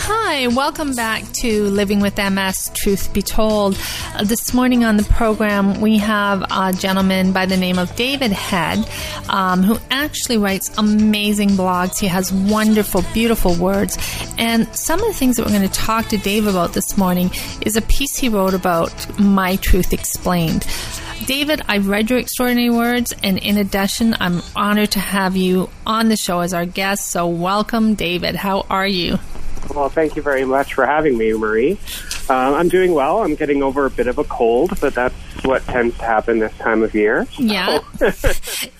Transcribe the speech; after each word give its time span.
Hi, 0.00 0.48
welcome 0.48 0.96
back 0.96 1.22
to 1.42 1.62
Living 1.70 2.00
with 2.00 2.16
MS 2.16 2.72
Truth 2.74 3.12
Be 3.12 3.22
Told. 3.22 3.78
Uh, 4.16 4.24
this 4.24 4.52
morning 4.52 4.84
on 4.84 4.96
the 4.96 5.04
program, 5.04 5.80
we 5.80 5.98
have 5.98 6.44
a 6.50 6.72
gentleman 6.72 7.32
by 7.32 7.46
the 7.46 7.56
name 7.56 7.78
of 7.78 7.94
David 7.94 8.32
Head 8.32 8.84
um, 9.28 9.62
who 9.62 9.78
actually 9.92 10.38
writes 10.38 10.76
amazing 10.76 11.50
blogs. 11.50 12.00
He 12.00 12.08
has 12.08 12.32
wonderful, 12.32 13.04
beautiful 13.14 13.54
words. 13.54 13.96
And 14.38 14.66
some 14.74 14.98
of 14.98 15.06
the 15.06 15.14
things 15.14 15.36
that 15.36 15.46
we're 15.46 15.56
going 15.56 15.68
to 15.68 15.72
talk 15.72 16.08
to 16.08 16.18
Dave 16.18 16.48
about 16.48 16.72
this 16.72 16.98
morning 16.98 17.30
is 17.60 17.76
a 17.76 17.82
piece 17.82 18.16
he 18.16 18.28
wrote 18.28 18.54
about 18.54 19.20
My 19.20 19.54
Truth 19.54 19.92
Explained. 19.92 20.66
David, 21.26 21.62
I've 21.68 21.88
read 21.88 22.10
your 22.10 22.18
extraordinary 22.18 22.70
words, 22.70 23.14
and 23.22 23.38
in 23.38 23.56
addition, 23.56 24.16
I'm 24.18 24.42
honored 24.56 24.92
to 24.92 25.00
have 25.00 25.36
you 25.36 25.68
on 25.86 26.08
the 26.08 26.16
show 26.16 26.40
as 26.40 26.54
our 26.54 26.64
guest. 26.64 27.10
So, 27.10 27.26
welcome, 27.26 27.94
David. 27.94 28.36
How 28.36 28.66
are 28.70 28.86
you? 28.86 29.18
Well, 29.74 29.88
thank 29.88 30.16
you 30.16 30.22
very 30.22 30.44
much 30.44 30.74
for 30.74 30.86
having 30.86 31.18
me, 31.18 31.32
Marie. 31.34 31.78
Uh, 32.30 32.54
I'm 32.54 32.68
doing 32.68 32.92
well. 32.94 33.22
I'm 33.22 33.34
getting 33.34 33.62
over 33.62 33.84
a 33.86 33.90
bit 33.90 34.06
of 34.06 34.18
a 34.18 34.24
cold, 34.24 34.78
but 34.80 34.94
that's 34.94 35.14
what 35.44 35.64
tends 35.64 35.96
to 35.96 36.04
happen 36.04 36.38
this 36.38 36.56
time 36.58 36.82
of 36.82 36.94
year. 36.94 37.26
Yeah, 37.38 37.80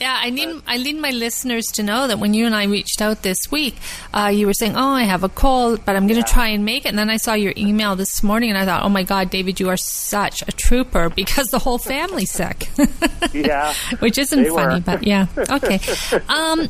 yeah. 0.00 0.18
I 0.20 0.30
need 0.30 0.62
I 0.66 0.78
need 0.78 0.96
my 0.96 1.10
listeners 1.10 1.66
to 1.74 1.82
know 1.82 2.08
that 2.08 2.18
when 2.18 2.34
you 2.34 2.46
and 2.46 2.54
I 2.54 2.64
reached 2.64 3.00
out 3.00 3.22
this 3.22 3.38
week, 3.50 3.76
uh, 4.12 4.30
you 4.34 4.46
were 4.46 4.54
saying, 4.54 4.76
"Oh, 4.76 4.90
I 4.90 5.02
have 5.02 5.24
a 5.24 5.28
cold, 5.28 5.84
but 5.84 5.96
I'm 5.96 6.06
going 6.06 6.20
to 6.20 6.26
yeah. 6.28 6.34
try 6.34 6.48
and 6.48 6.64
make 6.64 6.84
it." 6.84 6.88
And 6.88 6.98
then 6.98 7.10
I 7.10 7.16
saw 7.16 7.34
your 7.34 7.52
email 7.56 7.96
this 7.96 8.22
morning, 8.22 8.50
and 8.50 8.58
I 8.58 8.64
thought, 8.64 8.84
"Oh 8.84 8.88
my 8.88 9.02
God, 9.02 9.30
David, 9.30 9.60
you 9.60 9.68
are 9.68 9.76
such 9.76 10.42
a 10.42 10.52
trooper 10.52 11.10
because 11.10 11.48
the 11.48 11.58
whole 11.58 11.78
family's 11.78 12.30
sick." 12.30 12.68
yeah, 13.32 13.74
which 14.00 14.18
isn't 14.18 14.46
funny, 14.46 14.80
but 14.80 15.06
yeah. 15.06 15.26
Okay. 15.50 15.80
Um, 16.28 16.68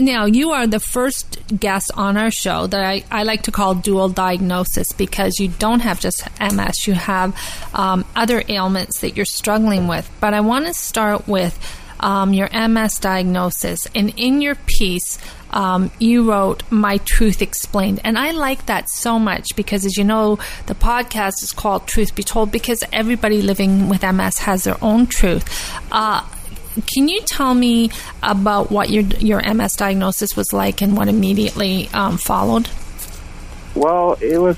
now, 0.00 0.24
you 0.24 0.50
are 0.50 0.66
the 0.66 0.80
first 0.80 1.38
guest 1.58 1.90
on 1.94 2.16
our 2.16 2.30
show 2.30 2.66
that 2.66 2.84
I, 2.84 3.04
I 3.10 3.22
like 3.22 3.42
to 3.42 3.52
call 3.52 3.74
dual 3.74 4.08
diagnosis 4.08 4.92
because 4.92 5.38
you 5.38 5.48
don't 5.48 5.80
have 5.80 6.00
just 6.00 6.28
MS, 6.40 6.86
you 6.86 6.94
have 6.94 7.36
um, 7.74 8.04
other 8.16 8.42
ailments 8.48 9.00
that 9.00 9.16
you're 9.16 9.26
struggling 9.26 9.86
with. 9.86 10.10
But 10.20 10.34
I 10.34 10.40
want 10.40 10.66
to 10.66 10.74
start 10.74 11.28
with 11.28 11.58
um, 12.00 12.32
your 12.32 12.48
MS 12.50 12.98
diagnosis. 12.98 13.86
And 13.94 14.12
in 14.16 14.40
your 14.40 14.54
piece, 14.54 15.18
um, 15.50 15.90
you 15.98 16.30
wrote 16.30 16.62
My 16.70 16.98
Truth 16.98 17.42
Explained. 17.42 18.00
And 18.04 18.18
I 18.18 18.30
like 18.30 18.66
that 18.66 18.88
so 18.88 19.18
much 19.18 19.54
because, 19.56 19.84
as 19.84 19.96
you 19.96 20.04
know, 20.04 20.36
the 20.66 20.74
podcast 20.74 21.42
is 21.42 21.52
called 21.52 21.86
Truth 21.86 22.14
Be 22.14 22.22
Told 22.22 22.50
because 22.50 22.82
everybody 22.92 23.42
living 23.42 23.88
with 23.88 24.02
MS 24.02 24.38
has 24.38 24.64
their 24.64 24.82
own 24.82 25.06
truth. 25.06 25.44
Uh, 25.92 26.26
can 26.86 27.08
you 27.08 27.20
tell 27.22 27.54
me 27.54 27.90
about 28.22 28.70
what 28.70 28.90
your 28.90 29.02
your 29.18 29.42
MS 29.42 29.74
diagnosis 29.74 30.36
was 30.36 30.52
like 30.52 30.82
and 30.82 30.96
what 30.96 31.08
immediately 31.08 31.88
um, 31.92 32.18
followed? 32.18 32.68
Well, 33.74 34.16
it 34.20 34.38
was. 34.38 34.56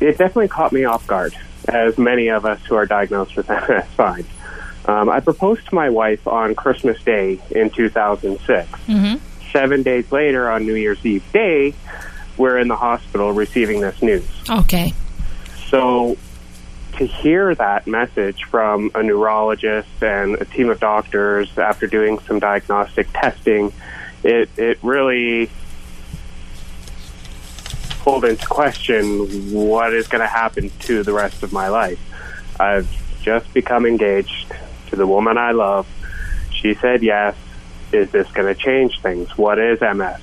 It 0.00 0.12
definitely 0.12 0.48
caught 0.48 0.72
me 0.72 0.84
off 0.84 1.06
guard, 1.06 1.34
as 1.66 1.98
many 1.98 2.28
of 2.28 2.46
us 2.46 2.60
who 2.66 2.76
are 2.76 2.86
diagnosed 2.86 3.36
with 3.36 3.48
MS 3.68 3.86
find. 3.96 4.24
Um, 4.86 5.10
I 5.10 5.20
proposed 5.20 5.66
to 5.68 5.74
my 5.74 5.90
wife 5.90 6.26
on 6.26 6.54
Christmas 6.54 7.02
Day 7.02 7.38
in 7.50 7.68
2006. 7.70 8.70
Mm-hmm. 8.70 9.16
Seven 9.52 9.82
days 9.82 10.10
later, 10.10 10.50
on 10.50 10.64
New 10.64 10.74
Year's 10.74 11.04
Eve 11.04 11.24
day, 11.32 11.74
we're 12.38 12.58
in 12.58 12.68
the 12.68 12.76
hospital 12.76 13.32
receiving 13.32 13.80
this 13.80 14.00
news. 14.00 14.26
Okay. 14.48 14.94
So 15.68 16.16
to 16.98 17.06
hear 17.06 17.54
that 17.54 17.86
message 17.86 18.44
from 18.44 18.90
a 18.94 19.02
neurologist 19.02 20.02
and 20.02 20.34
a 20.36 20.44
team 20.44 20.68
of 20.70 20.80
doctors 20.80 21.56
after 21.56 21.86
doing 21.86 22.18
some 22.20 22.38
diagnostic 22.38 23.08
testing, 23.12 23.72
it 24.22 24.50
it 24.56 24.78
really 24.82 25.50
pulled 28.00 28.24
into 28.24 28.46
question 28.46 29.52
what 29.52 29.92
is 29.92 30.08
going 30.08 30.20
to 30.20 30.26
happen 30.26 30.70
to 30.80 31.02
the 31.02 31.12
rest 31.12 31.42
of 31.42 31.52
my 31.52 31.68
life. 31.68 32.00
I've 32.60 32.88
just 33.22 33.52
become 33.52 33.86
engaged 33.86 34.52
to 34.88 34.96
the 34.96 35.06
woman 35.06 35.38
I 35.38 35.52
love. 35.52 35.86
She 36.50 36.74
said 36.74 37.02
yes. 37.02 37.36
Is 37.92 38.10
this 38.10 38.30
going 38.32 38.52
to 38.52 38.60
change 38.60 39.00
things? 39.00 39.36
What 39.38 39.58
is 39.58 39.80
MS? 39.80 40.20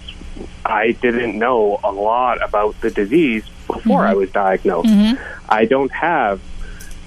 I 0.65 0.91
didn't 0.91 1.37
know 1.37 1.79
a 1.83 1.91
lot 1.91 2.43
about 2.43 2.79
the 2.81 2.91
disease 2.91 3.43
before 3.67 4.01
mm-hmm. 4.01 4.09
I 4.09 4.13
was 4.13 4.31
diagnosed. 4.31 4.89
Mm-hmm. 4.89 5.21
I 5.49 5.65
don't 5.65 5.91
have 5.91 6.41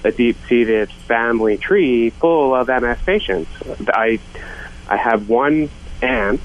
a 0.03 0.11
deep-seated 0.11 0.91
family 0.91 1.57
tree 1.57 2.09
full 2.09 2.55
of 2.55 2.67
MS 2.67 2.99
patients. 3.05 3.51
I 3.89 4.19
I 4.87 4.97
have 4.97 5.29
one 5.29 5.69
aunt 6.01 6.41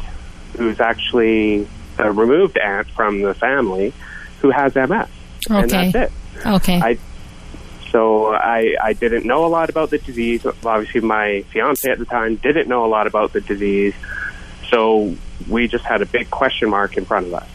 who's 0.57 0.81
actually 0.81 1.67
a 1.99 2.13
removed 2.13 2.59
aunt 2.59 2.89
from 2.91 3.23
the 3.23 3.35
family 3.35 3.93
who 4.41 4.51
has 4.51 4.75
MS, 4.75 4.89
okay. 4.89 5.09
and 5.49 5.71
that's 5.71 5.95
it. 5.95 6.13
Okay. 6.47 6.81
I, 6.81 6.99
so 7.91 8.35
I 8.35 8.77
I 8.83 8.93
didn't 8.93 9.25
know 9.25 9.47
a 9.47 9.49
lot 9.49 9.71
about 9.71 9.91
the 9.91 9.99
disease. 9.99 10.45
Obviously, 10.65 11.01
my 11.01 11.43
fiance 11.53 11.89
at 11.89 11.99
the 11.99 12.05
time 12.05 12.37
didn't 12.37 12.69
know 12.69 12.85
a 12.85 12.89
lot 12.89 13.07
about 13.07 13.33
the 13.33 13.41
disease. 13.41 13.95
So 14.69 15.15
we 15.49 15.69
just 15.69 15.85
had 15.85 16.03
a 16.03 16.07
big 16.07 16.31
question 16.31 16.71
mark 16.71 16.97
in 16.97 17.05
front 17.05 17.27
of 17.27 17.35
us. 17.35 17.49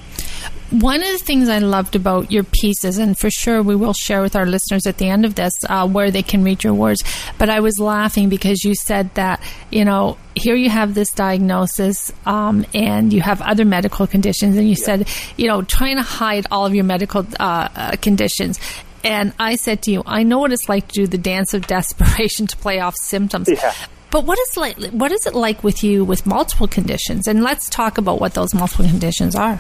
One 0.72 1.02
of 1.02 1.08
the 1.08 1.18
things 1.18 1.50
I 1.50 1.58
loved 1.58 1.96
about 1.96 2.32
your 2.32 2.44
pieces, 2.44 3.00
and 3.00 3.18
for 3.18 3.32
sure 3.32 3.64
we 3.64 3.76
will 3.76 3.94
share 3.94 4.22
with 4.22 4.36
our 4.36 4.46
listeners 4.46 4.86
at 4.86 4.98
the 5.00 5.10
end 5.10 5.26
of 5.26 5.34
this 5.34 5.54
uh, 5.68 5.88
where 5.88 6.12
they 6.12 6.22
can 6.22 6.44
read 6.44 6.64
your 6.64 6.76
words, 6.76 7.04
but 7.40 7.50
I 7.50 7.60
was 7.60 7.80
laughing 7.80 8.30
because 8.30 8.64
you 8.64 8.76
said 8.76 9.14
that, 9.16 9.42
you 9.72 9.84
know, 9.84 10.18
here 10.36 10.56
you 10.56 10.70
have 10.70 10.94
this 10.94 11.10
diagnosis 11.12 12.14
um, 12.28 12.66
and 12.76 13.12
you 13.12 13.22
have 13.22 13.42
other 13.42 13.66
medical 13.66 14.06
conditions, 14.06 14.58
and 14.58 14.66
you 14.70 14.76
yeah. 14.78 14.86
said, 14.86 15.08
you 15.38 15.48
know, 15.48 15.64
trying 15.64 15.96
to 15.96 16.04
hide 16.04 16.46
all 16.52 16.68
of 16.68 16.76
your 16.76 16.84
medical 16.84 17.26
uh, 17.40 17.70
uh, 17.76 17.96
conditions. 17.96 18.60
And 19.04 19.34
I 19.40 19.56
said 19.56 19.82
to 19.84 19.92
you, 19.92 20.04
I 20.06 20.24
know 20.24 20.40
what 20.40 20.52
it's 20.52 20.70
like 20.70 20.88
to 20.90 20.94
do 20.94 21.08
the 21.08 21.18
dance 21.18 21.56
of 21.56 21.66
desperation 21.68 22.46
to 22.46 22.58
play 22.58 22.80
off 22.80 22.96
symptoms. 23.02 23.50
Yeah. 23.50 23.74
But 24.12 24.26
what 24.26 24.38
is 24.40 24.58
like? 24.58 24.78
What 24.92 25.12
is 25.12 25.26
it 25.26 25.36
like 25.36 25.64
with 25.64 25.84
you 25.84 26.04
with 26.04 26.26
multiple 26.26 26.68
conditions? 26.68 27.28
And 27.28 27.44
let's 27.44 27.70
talk 27.70 27.98
about 27.98 28.20
what 28.20 28.34
those 28.34 28.54
multiple 28.54 28.86
conditions 28.86 29.36
are. 29.36 29.60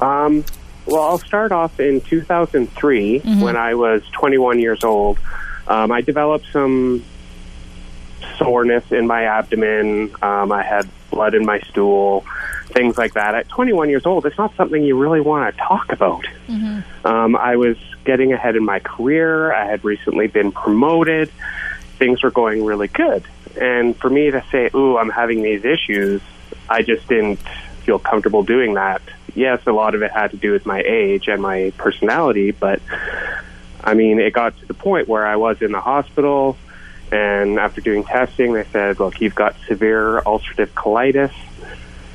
Um, 0.00 0.44
well, 0.86 1.02
I'll 1.02 1.18
start 1.18 1.52
off 1.52 1.80
in 1.80 2.00
2003 2.00 3.20
mm-hmm. 3.20 3.40
when 3.40 3.56
I 3.56 3.74
was 3.74 4.02
21 4.12 4.58
years 4.58 4.84
old. 4.84 5.18
Um, 5.66 5.92
I 5.92 6.00
developed 6.00 6.46
some 6.50 7.04
soreness 8.38 8.90
in 8.90 9.06
my 9.06 9.24
abdomen. 9.24 10.14
Um, 10.22 10.50
I 10.50 10.62
had 10.62 10.88
blood 11.10 11.34
in 11.34 11.44
my 11.44 11.60
stool, 11.60 12.24
things 12.68 12.96
like 12.96 13.14
that. 13.14 13.34
At 13.34 13.48
21 13.48 13.90
years 13.90 14.06
old, 14.06 14.24
it's 14.24 14.38
not 14.38 14.54
something 14.56 14.82
you 14.82 14.96
really 14.96 15.20
want 15.20 15.54
to 15.54 15.60
talk 15.62 15.92
about. 15.92 16.24
Mm-hmm. 16.46 17.06
Um, 17.06 17.36
I 17.36 17.56
was 17.56 17.76
getting 18.04 18.32
ahead 18.32 18.56
in 18.56 18.64
my 18.64 18.78
career. 18.78 19.52
I 19.52 19.66
had 19.66 19.84
recently 19.84 20.26
been 20.26 20.52
promoted. 20.52 21.30
Things 21.98 22.22
were 22.22 22.30
going 22.30 22.64
really 22.64 22.88
good. 22.88 23.24
And 23.60 23.94
for 23.96 24.08
me 24.08 24.30
to 24.30 24.42
say, 24.50 24.70
ooh, 24.74 24.96
I'm 24.96 25.10
having 25.10 25.42
these 25.42 25.64
issues, 25.64 26.22
I 26.68 26.82
just 26.82 27.06
didn't 27.08 27.40
feel 27.84 27.98
comfortable 27.98 28.42
doing 28.42 28.74
that 28.74 29.02
yes, 29.34 29.60
a 29.66 29.72
lot 29.72 29.94
of 29.94 30.02
it 30.02 30.10
had 30.10 30.30
to 30.32 30.36
do 30.36 30.52
with 30.52 30.66
my 30.66 30.80
age 30.80 31.28
and 31.28 31.40
my 31.40 31.72
personality, 31.76 32.50
but 32.50 32.80
I 33.82 33.94
mean, 33.94 34.20
it 34.20 34.32
got 34.32 34.58
to 34.58 34.66
the 34.66 34.74
point 34.74 35.08
where 35.08 35.26
I 35.26 35.36
was 35.36 35.62
in 35.62 35.72
the 35.72 35.80
hospital, 35.80 36.56
and 37.10 37.58
after 37.58 37.80
doing 37.80 38.04
testing, 38.04 38.52
they 38.52 38.64
said, 38.64 39.00
look, 39.00 39.20
you've 39.20 39.34
got 39.34 39.56
severe 39.66 40.20
ulcerative 40.22 40.68
colitis. 40.68 41.32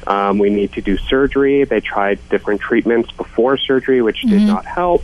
Um, 0.06 0.38
we 0.38 0.50
need 0.50 0.74
to 0.74 0.82
do 0.82 0.98
surgery. 0.98 1.64
They 1.64 1.80
tried 1.80 2.20
different 2.30 2.62
treatments 2.62 3.12
before 3.12 3.58
surgery, 3.58 4.02
which 4.02 4.18
mm-hmm. 4.18 4.30
did 4.30 4.42
not 4.42 4.66
help. 4.66 5.04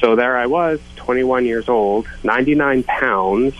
So 0.00 0.16
there 0.16 0.36
I 0.36 0.46
was, 0.46 0.80
21 0.96 1.46
years 1.46 1.68
old, 1.68 2.06
99 2.22 2.82
pounds, 2.82 3.54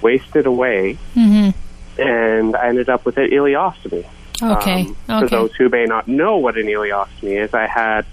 wasted 0.00 0.46
away, 0.46 0.96
mm-hmm. 1.14 2.00
and 2.00 2.56
I 2.56 2.68
ended 2.68 2.88
up 2.88 3.04
with 3.04 3.18
an 3.18 3.30
ileostomy. 3.30 4.06
Okay. 4.42 4.82
Um, 4.82 4.96
okay. 5.10 5.20
For 5.20 5.28
those 5.28 5.54
who 5.56 5.68
may 5.68 5.84
not 5.84 6.08
know 6.08 6.36
what 6.36 6.56
an 6.56 6.66
ileostomy 6.66 7.42
is, 7.42 7.54
I 7.54 7.66
had 7.66 8.06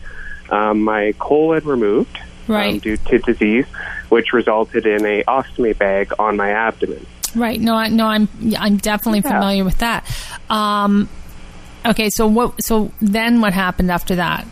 um, 0.50 0.82
my 0.82 1.14
colon 1.20 1.64
removed 1.66 2.18
um, 2.18 2.56
right. 2.56 2.74
um, 2.74 2.80
due 2.80 2.98
to 2.98 3.20
disease, 3.20 3.66
which 4.10 4.34
resulted 4.34 4.86
in 4.86 5.06
a 5.06 5.24
ostomy 5.24 5.78
bag 5.78 6.12
on 6.20 6.38
my 6.38 6.52
abdomen. 6.52 7.06
Right. 7.36 7.60
No, 7.60 7.76
I, 7.76 7.90
no, 7.90 8.08
I'm 8.08 8.30
I'm 8.58 8.78
definitely 8.78 9.20
yeah. 9.20 9.32
familiar 9.32 9.66
with 9.66 9.80
that. 9.80 10.06
Um, 10.50 11.10
okay. 11.86 12.10
So 12.10 12.28
what? 12.28 12.64
So 12.64 12.92
then, 13.02 13.42
what 13.42 13.54
happened 13.54 13.92
after 13.92 14.16
that? 14.16 14.48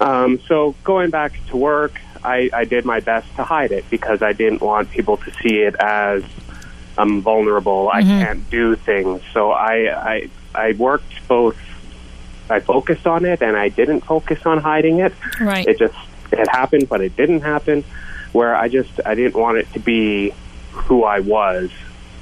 Um, 0.00 0.40
so 0.46 0.74
going 0.84 1.10
back 1.10 1.32
to 1.48 1.56
work, 1.56 2.00
I, 2.22 2.50
I 2.52 2.64
did 2.64 2.84
my 2.84 3.00
best 3.00 3.34
to 3.36 3.44
hide 3.44 3.72
it 3.72 3.84
because 3.90 4.22
I 4.22 4.32
didn't 4.32 4.60
want 4.60 4.90
people 4.90 5.16
to 5.18 5.32
see 5.42 5.60
it 5.60 5.74
as 5.80 6.22
I'm 6.96 7.20
vulnerable. 7.20 7.90
Mm-hmm. 7.92 8.10
I 8.10 8.24
can't 8.24 8.50
do 8.50 8.76
things. 8.76 9.22
So 9.32 9.50
I, 9.50 10.12
I 10.12 10.30
I 10.54 10.72
worked 10.72 11.26
both. 11.28 11.56
I 12.50 12.60
focused 12.60 13.06
on 13.06 13.24
it, 13.24 13.42
and 13.42 13.56
I 13.56 13.68
didn't 13.68 14.00
focus 14.02 14.44
on 14.46 14.58
hiding 14.58 15.00
it. 15.00 15.12
Right. 15.40 15.66
It 15.66 15.78
just 15.78 15.96
it 16.32 16.48
happened, 16.48 16.88
but 16.88 17.00
it 17.00 17.16
didn't 17.16 17.40
happen. 17.40 17.84
Where 18.32 18.54
I 18.54 18.68
just 18.68 19.00
I 19.04 19.14
didn't 19.14 19.38
want 19.38 19.58
it 19.58 19.72
to 19.72 19.78
be 19.78 20.32
who 20.72 21.04
I 21.04 21.20
was, 21.20 21.70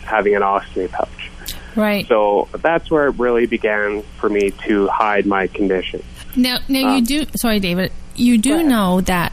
having 0.03 0.35
an 0.35 0.43
ostomy 0.43 0.91
pouch. 0.91 1.31
Right. 1.75 2.07
So 2.07 2.49
that's 2.53 2.91
where 2.91 3.09
it 3.09 3.19
really 3.19 3.47
began 3.47 4.03
for 4.19 4.29
me 4.29 4.51
to 4.67 4.89
hide 4.89 5.27
my 5.27 5.47
condition. 5.47 6.03
Now, 6.35 6.59
now 6.69 6.89
um, 6.89 6.97
you 6.97 7.03
do. 7.03 7.27
Sorry, 7.37 7.61
David. 7.61 7.93
You 8.15 8.39
do 8.39 8.63
know 8.63 9.03
that 9.03 9.33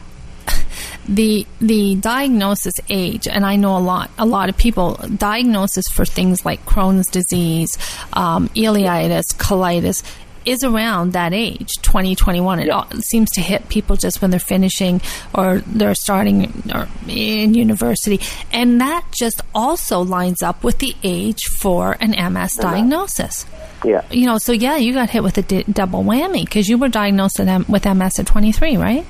the 1.08 1.46
the 1.60 1.96
diagnosis 1.96 2.74
age, 2.88 3.28
and 3.28 3.44
I 3.44 3.56
know 3.56 3.76
a 3.76 3.78
lot 3.78 4.10
a 4.18 4.26
lot 4.26 4.48
of 4.48 4.56
people 4.56 4.94
diagnosis 5.16 5.86
for 5.88 6.04
things 6.04 6.44
like 6.44 6.64
Crohn's 6.64 7.08
disease, 7.08 7.76
um, 8.12 8.48
ileitis, 8.50 9.34
colitis 9.36 10.02
is 10.44 10.62
around 10.62 11.12
that 11.12 11.32
age, 11.32 11.70
2021. 11.82 12.60
It 12.60 12.66
yeah. 12.66 12.84
seems 13.00 13.30
to 13.32 13.40
hit 13.40 13.68
people 13.68 13.96
just 13.96 14.20
when 14.20 14.30
they're 14.30 14.40
finishing 14.40 15.00
or 15.34 15.60
they're 15.66 15.94
starting 15.94 16.62
or 16.74 16.88
in 17.08 17.54
university. 17.54 18.20
And 18.52 18.80
that 18.80 19.04
just 19.12 19.40
also 19.54 20.00
lines 20.00 20.42
up 20.42 20.62
with 20.62 20.78
the 20.78 20.94
age 21.02 21.44
for 21.44 21.96
an 22.00 22.10
MS 22.32 22.56
diagnosis. 22.56 23.46
Yeah. 23.84 24.04
You 24.10 24.26
know, 24.26 24.38
so 24.38 24.52
yeah, 24.52 24.76
you 24.76 24.92
got 24.94 25.10
hit 25.10 25.22
with 25.22 25.38
a 25.38 25.42
d- 25.42 25.64
double 25.70 26.02
whammy 26.02 26.44
because 26.44 26.68
you 26.68 26.78
were 26.78 26.88
diagnosed 26.88 27.38
with 27.38 27.84
MS 27.84 28.18
at 28.18 28.26
23, 28.26 28.76
right? 28.76 29.06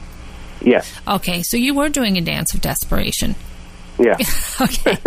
Yes. 0.64 0.92
Okay, 1.06 1.42
so 1.42 1.56
you 1.56 1.74
were 1.74 1.88
doing 1.88 2.16
a 2.16 2.20
dance 2.20 2.54
of 2.54 2.60
desperation. 2.60 3.34
Yeah. 3.98 4.16
okay. 4.60 4.98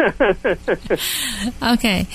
okay. 1.74 2.08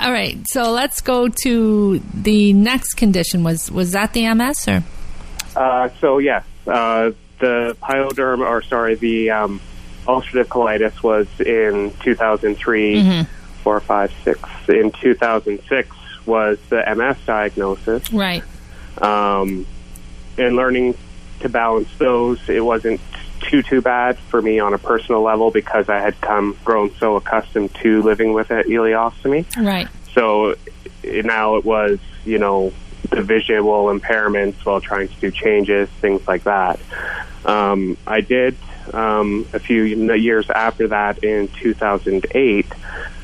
All 0.00 0.12
right. 0.12 0.46
So 0.48 0.72
let's 0.72 1.00
go 1.00 1.28
to 1.28 1.98
the 2.14 2.52
next 2.52 2.94
condition. 2.94 3.44
Was 3.44 3.70
was 3.70 3.92
that 3.92 4.12
the 4.12 4.32
MS 4.34 4.68
or? 4.68 4.84
Uh, 5.54 5.88
so 6.00 6.18
yes, 6.18 6.44
uh, 6.66 7.12
the 7.38 7.76
pyoderm, 7.82 8.40
or 8.40 8.62
sorry, 8.62 8.94
the 8.94 9.30
um, 9.30 9.60
ulcerative 10.06 10.46
colitis 10.46 11.02
was 11.02 11.26
in 11.40 11.92
2003, 12.02 12.94
mm-hmm. 12.94 13.62
four, 13.62 13.80
five, 13.80 14.12
six. 14.22 14.40
In 14.68 14.90
2006 14.92 15.96
was 16.26 16.58
the 16.68 16.82
MS 16.94 17.16
diagnosis. 17.24 18.12
Right. 18.12 18.42
Um, 19.00 19.66
and 20.36 20.56
learning 20.56 20.94
to 21.40 21.48
balance 21.48 21.88
those, 21.98 22.38
it 22.48 22.64
wasn't 22.64 23.00
too 23.40 23.62
too 23.62 23.80
bad 23.80 24.18
for 24.18 24.40
me 24.40 24.58
on 24.58 24.74
a 24.74 24.78
personal 24.78 25.22
level 25.22 25.50
because 25.50 25.88
I 25.88 26.00
had 26.00 26.20
come 26.20 26.56
grown 26.64 26.94
so 26.96 27.16
accustomed 27.16 27.74
to 27.76 28.02
living 28.02 28.32
with 28.32 28.50
an 28.50 28.64
ileostomy. 28.64 29.46
Right. 29.56 29.88
So 30.14 30.54
now 31.04 31.56
it 31.56 31.64
was, 31.64 31.98
you 32.24 32.38
know, 32.38 32.72
the 33.10 33.22
visual 33.22 33.86
impairments 33.86 34.64
while 34.64 34.80
trying 34.80 35.08
to 35.08 35.14
do 35.20 35.30
changes, 35.30 35.88
things 36.00 36.26
like 36.26 36.44
that. 36.44 36.80
Um, 37.44 37.96
I 38.06 38.20
did 38.20 38.56
um, 38.92 39.46
a 39.52 39.58
few 39.58 39.82
years 39.82 40.50
after 40.50 40.88
that 40.88 41.22
in 41.22 41.48
2008 41.48 42.66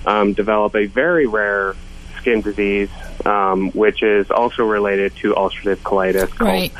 um, 0.07 0.33
develop 0.33 0.75
a 0.77 0.87
very 0.87 1.27
rare 1.27 1.75
skin 2.19 2.41
disease, 2.41 2.91
um, 3.25 3.71
which 3.73 4.03
is 4.03 4.31
also 4.31 4.65
related 4.65 5.15
to 5.17 5.35
ulcerative 5.35 5.79
colitis 5.79 6.31
called 6.31 6.51
right. 6.51 6.73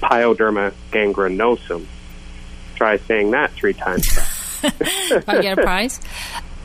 Pyoderma 0.00 0.72
gangrenosum. 0.90 1.86
Try 2.76 2.96
saying 2.98 3.32
that 3.32 3.52
three 3.52 3.74
times. 3.74 4.06
I 5.26 5.40
get 5.40 5.58
a 5.58 5.62
prize. 5.62 6.00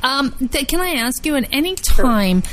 Um, 0.01 0.31
th- 0.51 0.67
can 0.67 0.81
I 0.81 0.95
ask 0.95 1.25
you, 1.25 1.35
at 1.35 1.47
any 1.51 1.75
time, 1.75 2.41
sure. 2.41 2.51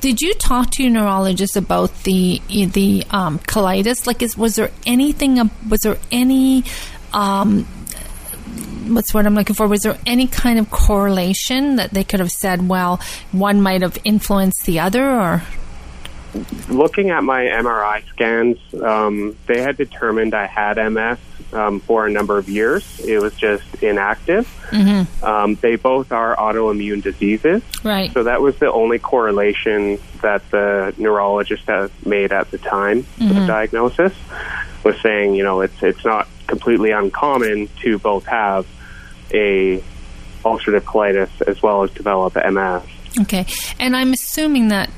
did 0.00 0.20
you 0.20 0.34
talk 0.34 0.70
to 0.72 0.82
your 0.82 0.92
neurologist 0.92 1.56
about 1.56 2.04
the 2.04 2.40
the 2.48 3.04
um, 3.10 3.38
colitis? 3.40 4.06
Like, 4.06 4.22
is 4.22 4.36
was 4.36 4.56
there 4.56 4.70
anything? 4.86 5.50
Was 5.68 5.80
there 5.80 5.98
any? 6.12 6.64
Um, 7.12 7.64
what's 8.88 9.14
what 9.14 9.26
I'm 9.26 9.34
looking 9.34 9.54
for? 9.54 9.66
Was 9.66 9.82
there 9.82 9.98
any 10.06 10.26
kind 10.26 10.58
of 10.58 10.70
correlation 10.70 11.76
that 11.76 11.90
they 11.90 12.04
could 12.04 12.20
have 12.20 12.30
said? 12.30 12.68
Well, 12.68 13.00
one 13.32 13.60
might 13.60 13.82
have 13.82 13.98
influenced 14.04 14.66
the 14.66 14.80
other, 14.80 15.04
or 15.04 15.42
looking 16.68 17.10
at 17.10 17.22
my 17.22 17.42
MRI 17.44 18.06
scans, 18.08 18.58
um, 18.82 19.36
they 19.46 19.60
had 19.60 19.76
determined 19.76 20.34
I 20.34 20.46
had 20.46 20.76
MS 20.76 21.18
um, 21.52 21.80
for 21.80 22.06
a 22.06 22.10
number 22.10 22.38
of 22.38 22.48
years. 22.48 23.00
It 23.00 23.20
was 23.20 23.34
just 23.34 23.82
inactive. 23.82 24.46
Mm-hmm. 24.70 25.24
Um, 25.24 25.54
they 25.56 25.76
both 25.76 26.12
are 26.12 26.36
autoimmune 26.36 27.02
diseases. 27.02 27.62
Right. 27.82 28.12
So 28.12 28.24
that 28.24 28.40
was 28.40 28.58
the 28.58 28.70
only 28.72 28.98
correlation 28.98 29.98
that 30.22 30.48
the 30.50 30.94
neurologist 30.96 31.66
had 31.66 31.90
made 32.04 32.32
at 32.32 32.50
the 32.50 32.58
time 32.58 33.04
mm-hmm. 33.04 33.28
of 33.30 33.34
the 33.36 33.46
diagnosis 33.46 34.12
was 34.84 35.00
saying, 35.00 35.34
you 35.34 35.42
know, 35.42 35.60
it's 35.62 35.82
it's 35.82 36.04
not 36.04 36.28
completely 36.46 36.90
uncommon 36.90 37.68
to 37.80 37.98
both 37.98 38.26
have 38.26 38.66
a 39.32 39.82
ulcerative 40.44 40.82
colitis 40.82 41.30
as 41.46 41.62
well 41.62 41.82
as 41.82 41.90
develop 41.92 42.34
MS. 42.34 42.82
Okay, 43.22 43.46
and 43.78 43.96
I'm 43.96 44.12
assuming 44.12 44.68
that 44.68 44.90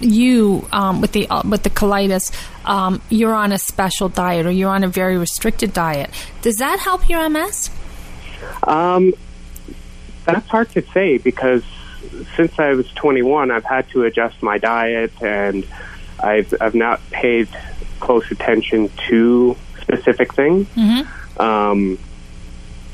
you 0.00 0.68
um, 0.72 1.00
with 1.00 1.12
the 1.12 1.28
uh, 1.28 1.42
with 1.48 1.62
the 1.62 1.70
colitis, 1.70 2.32
um, 2.64 3.00
you're 3.08 3.34
on 3.34 3.52
a 3.52 3.58
special 3.58 4.08
diet 4.08 4.46
or 4.46 4.50
you're 4.50 4.70
on 4.70 4.84
a 4.84 4.88
very 4.88 5.18
restricted 5.18 5.72
diet. 5.72 6.10
Does 6.42 6.56
that 6.56 6.78
help 6.78 7.08
your 7.08 7.28
MS? 7.28 7.70
Um, 8.62 9.12
that's 10.24 10.48
hard 10.48 10.70
to 10.70 10.82
say 10.92 11.18
because 11.18 11.64
since 12.36 12.58
I 12.58 12.72
was 12.72 12.90
21, 12.92 13.50
I've 13.50 13.64
had 13.64 13.88
to 13.90 14.04
adjust 14.04 14.42
my 14.42 14.58
diet 14.58 15.12
and 15.22 15.66
I've 16.20 16.52
I've 16.60 16.74
not 16.74 17.00
paid 17.10 17.48
close 18.00 18.30
attention 18.30 18.90
to 19.08 19.56
specific 19.80 20.34
things. 20.34 20.66
Mm-hmm. 20.68 21.40
Um, 21.40 21.98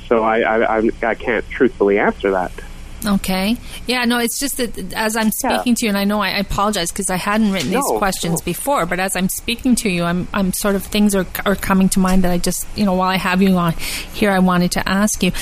so 0.08 0.22
I, 0.22 0.78
I 0.78 0.90
I 1.02 1.14
can't 1.14 1.48
truthfully 1.48 1.98
answer 1.98 2.30
that. 2.32 2.52
Okay. 3.06 3.56
Yeah, 3.86 4.04
no, 4.04 4.18
it's 4.18 4.38
just 4.38 4.56
that 4.56 4.92
as 4.94 5.16
I'm 5.16 5.30
speaking 5.30 5.72
yeah. 5.72 5.74
to 5.74 5.86
you, 5.86 5.88
and 5.88 5.98
I 5.98 6.04
know 6.04 6.20
I, 6.20 6.30
I 6.30 6.38
apologize 6.38 6.90
because 6.90 7.10
I 7.10 7.16
hadn't 7.16 7.52
written 7.52 7.70
no, 7.70 7.80
these 7.80 7.98
questions 7.98 8.40
no. 8.40 8.44
before, 8.44 8.86
but 8.86 8.98
as 8.98 9.16
I'm 9.16 9.28
speaking 9.28 9.74
to 9.76 9.90
you, 9.90 10.04
I'm, 10.04 10.26
I'm 10.32 10.52
sort 10.52 10.74
of, 10.74 10.84
things 10.84 11.14
are, 11.14 11.26
are 11.44 11.56
coming 11.56 11.88
to 11.90 11.98
mind 11.98 12.24
that 12.24 12.30
I 12.30 12.38
just, 12.38 12.66
you 12.76 12.84
know, 12.84 12.94
while 12.94 13.10
I 13.10 13.16
have 13.16 13.42
you 13.42 13.56
on 13.56 13.72
here, 14.14 14.30
I 14.30 14.38
wanted 14.38 14.72
to 14.72 14.88
ask 14.88 15.22
you. 15.22 15.32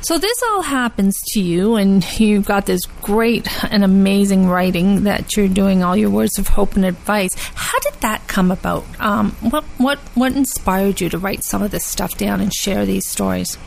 So 0.00 0.16
this 0.16 0.42
all 0.50 0.62
happens 0.62 1.20
to 1.32 1.40
you, 1.40 1.74
and 1.74 2.04
you've 2.20 2.46
got 2.46 2.66
this 2.66 2.86
great 3.02 3.46
and 3.64 3.82
amazing 3.82 4.46
writing 4.48 5.04
that 5.04 5.36
you're 5.36 5.48
doing. 5.48 5.82
All 5.82 5.96
your 5.96 6.10
words 6.10 6.38
of 6.38 6.46
hope 6.46 6.76
and 6.76 6.84
advice. 6.84 7.34
How 7.54 7.78
did 7.80 7.94
that 7.94 8.26
come 8.28 8.52
about? 8.52 8.86
Um, 9.00 9.32
what 9.40 9.64
what 9.76 9.98
what 10.14 10.32
inspired 10.32 11.00
you 11.00 11.08
to 11.10 11.18
write 11.18 11.42
some 11.42 11.62
of 11.62 11.72
this 11.72 11.84
stuff 11.84 12.16
down 12.16 12.40
and 12.40 12.54
share 12.54 12.86
these 12.86 13.06
stories? 13.06 13.58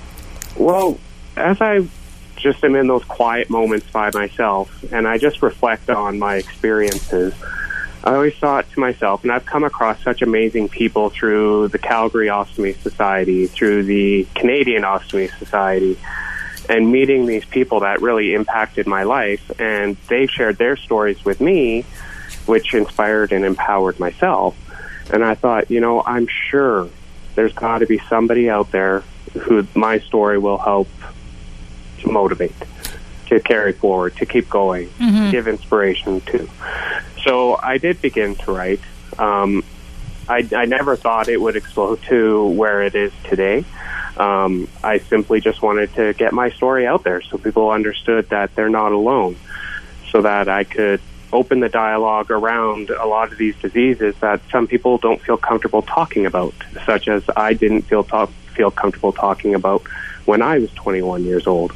Well, 0.56 0.98
as 1.36 1.60
I 1.60 1.86
just 2.42 2.64
am 2.64 2.76
in 2.76 2.88
those 2.88 3.04
quiet 3.04 3.50
moments 3.50 3.90
by 3.92 4.12
myself 4.14 4.84
and 4.92 5.08
I 5.08 5.18
just 5.18 5.42
reflect 5.42 5.90
on 5.90 6.20
my 6.20 6.36
experiences. 6.36 7.34
I 8.04 8.16
always 8.16 8.36
thought 8.36 8.70
to 8.72 8.80
myself, 8.80 9.22
and 9.22 9.32
I've 9.32 9.46
come 9.46 9.64
across 9.64 10.02
such 10.04 10.24
amazing 10.24 10.70
people 10.70 11.12
through 11.12 11.68
the 11.68 11.78
Calgary 11.78 12.28
Ostomy 12.28 12.76
Society, 12.82 13.46
through 13.46 13.84
the 13.84 14.28
Canadian 14.34 14.82
Ostomy 14.82 15.30
Society, 15.38 16.00
and 16.68 16.92
meeting 16.92 17.28
these 17.28 17.46
people 17.46 17.82
that 17.82 18.02
really 18.02 18.34
impacted 18.34 18.88
my 18.88 19.04
life. 19.04 19.52
And 19.60 19.98
they 20.08 20.26
shared 20.26 20.58
their 20.58 20.78
stories 20.78 21.24
with 21.24 21.42
me, 21.42 21.86
which 22.48 22.74
inspired 22.74 23.32
and 23.32 23.46
empowered 23.46 24.00
myself. 24.00 24.58
And 25.14 25.24
I 25.24 25.36
thought, 25.36 25.70
you 25.70 25.80
know, 25.80 26.02
I'm 26.04 26.26
sure 26.26 26.90
there's 27.36 27.54
got 27.54 27.80
to 27.80 27.86
be 27.86 28.00
somebody 28.10 28.50
out 28.50 28.72
there 28.72 29.04
who 29.42 29.68
my 29.76 30.00
story 30.00 30.40
will 30.40 30.58
help 30.58 30.88
to 32.02 32.12
motivate, 32.12 32.54
to 33.28 33.40
carry 33.40 33.74
forward, 33.74 34.16
to 34.18 34.26
keep 34.26 34.50
going, 34.50 34.88
mm-hmm. 34.90 35.26
to 35.26 35.32
give 35.32 35.48
inspiration 35.48 36.22
to. 36.22 36.50
So 37.24 37.58
I 37.62 37.78
did 37.78 38.02
begin 38.02 38.36
to 38.36 38.52
write. 38.52 38.82
Um, 39.18 39.64
I, 40.28 40.48
I 40.56 40.66
never 40.66 40.96
thought 40.96 41.28
it 41.28 41.40
would 41.40 41.56
explode 41.56 42.02
to 42.04 42.48
where 42.48 42.84
it 42.84 42.96
is 42.96 43.12
today. 43.24 43.66
Um, 44.18 44.68
I 44.84 45.00
simply 45.00 45.42
just 45.42 45.62
wanted 45.62 45.94
to 45.96 46.14
get 46.14 46.34
my 46.34 46.52
story 46.52 46.86
out 46.86 47.04
there 47.04 47.22
so 47.22 47.38
people 47.38 47.72
understood 47.72 48.30
that 48.30 48.54
they're 48.56 48.70
not 48.70 48.92
alone, 48.92 49.36
so 50.12 50.22
that 50.22 50.48
I 50.48 50.64
could 50.64 51.02
open 51.34 51.62
the 51.62 51.70
dialogue 51.70 52.30
around 52.30 52.90
a 52.90 53.06
lot 53.06 53.32
of 53.32 53.38
these 53.38 53.56
diseases 53.56 54.14
that 54.20 54.42
some 54.52 54.68
people 54.68 54.98
don't 54.98 55.22
feel 55.22 55.38
comfortable 55.38 55.82
talking 55.82 56.26
about, 56.26 56.54
such 56.86 57.08
as 57.08 57.24
I 57.36 57.54
didn't 57.54 57.84
feel 57.84 58.04
talk, 58.04 58.30
feel 58.54 58.70
comfortable 58.70 59.14
talking 59.14 59.56
about 59.56 59.82
when 60.26 60.42
I 60.42 60.60
was 60.60 60.72
21 60.74 61.24
years 61.24 61.48
old. 61.48 61.74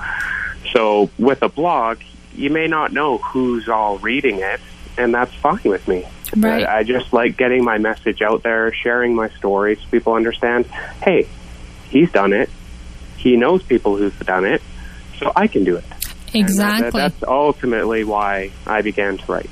So 0.72 1.10
with 1.18 1.42
a 1.42 1.50
blog, 1.50 2.00
you 2.34 2.50
may 2.50 2.68
not 2.68 2.92
know 2.92 3.18
who's 3.20 3.70
all 3.70 3.98
reading 4.00 4.40
it, 4.40 4.60
and 4.98 5.14
that's 5.14 5.34
fine 5.34 5.62
with 5.64 5.88
me. 5.88 6.06
Right. 6.36 6.66
I, 6.66 6.80
I 6.80 6.84
just 6.84 7.14
like 7.14 7.38
getting 7.38 7.64
my 7.64 7.78
message 7.78 8.22
out 8.22 8.44
there, 8.44 8.74
sharing 8.74 9.16
my 9.16 9.30
stories. 9.30 9.80
So 9.80 9.86
people 9.90 10.14
understand, 10.14 10.66
hey, 11.02 11.28
he's 11.90 12.12
done 12.12 12.34
it. 12.34 12.50
He 13.18 13.38
knows 13.38 13.64
people 13.64 13.96
who've 13.96 14.18
done 14.20 14.46
it, 14.46 14.62
so 15.20 15.32
I 15.36 15.48
can 15.48 15.64
do 15.64 15.78
it. 15.78 15.86
Exactly. 16.34 16.92
That, 16.92 16.94
that's 16.94 17.24
ultimately 17.24 18.04
why 18.04 18.52
I 18.68 18.82
began 18.82 19.18
to 19.18 19.32
write. 19.32 19.50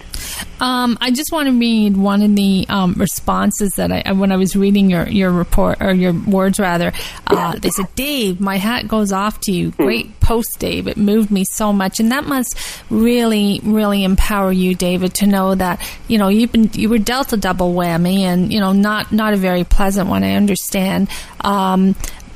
Um, 0.60 0.98
I 1.02 1.12
just 1.12 1.32
want 1.32 1.48
to 1.48 1.54
read 1.54 1.98
one 1.98 2.22
of 2.22 2.36
the 2.36 2.66
um, 2.70 2.94
responses 2.94 3.76
that 3.76 3.92
I, 3.92 4.12
when 4.14 4.32
I 4.32 4.38
was 4.38 4.56
reading 4.56 4.90
your, 4.90 5.08
your 5.08 5.32
report 5.32 5.82
or 5.82 5.94
your 5.94 6.14
words 6.14 6.60
rather. 6.60 6.94
Uh, 7.28 7.58
they 7.58 7.70
said, 7.70 7.94
"Dave, 7.96 8.40
my 8.40 8.58
hat 8.58 8.88
goes 8.88 9.12
off 9.12 9.40
to 9.42 9.52
you. 9.52 9.72
Great 9.72 10.20
post, 10.20 10.60
Dave. 10.60 10.88
It 10.88 10.98
moved 10.98 11.32
me 11.32 11.44
so 11.44 11.74
much, 11.74 12.00
and 12.00 12.12
that 12.12 12.26
must 12.26 12.58
really, 12.90 13.60
really 13.64 14.04
empower 14.04 14.52
you, 14.52 14.76
David, 14.76 15.14
to 15.16 15.28
know 15.28 15.56
that 15.56 15.86
you 16.08 16.18
know 16.18 16.30
you've 16.30 16.52
been 16.52 16.70
you 16.74 16.90
were 16.90 17.00
dealt 17.00 17.34
a 17.34 17.38
double 17.38 17.74
whammy, 17.74 18.20
and 18.20 18.54
you 18.54 18.60
know 18.60 18.72
not 18.72 19.12
not 19.12 19.34
a 19.34 19.38
very 19.38 19.64
pleasant 19.64 20.10
one. 20.10 20.24
I 20.24 20.36
understand." 20.36 21.10
Um, 21.42 21.96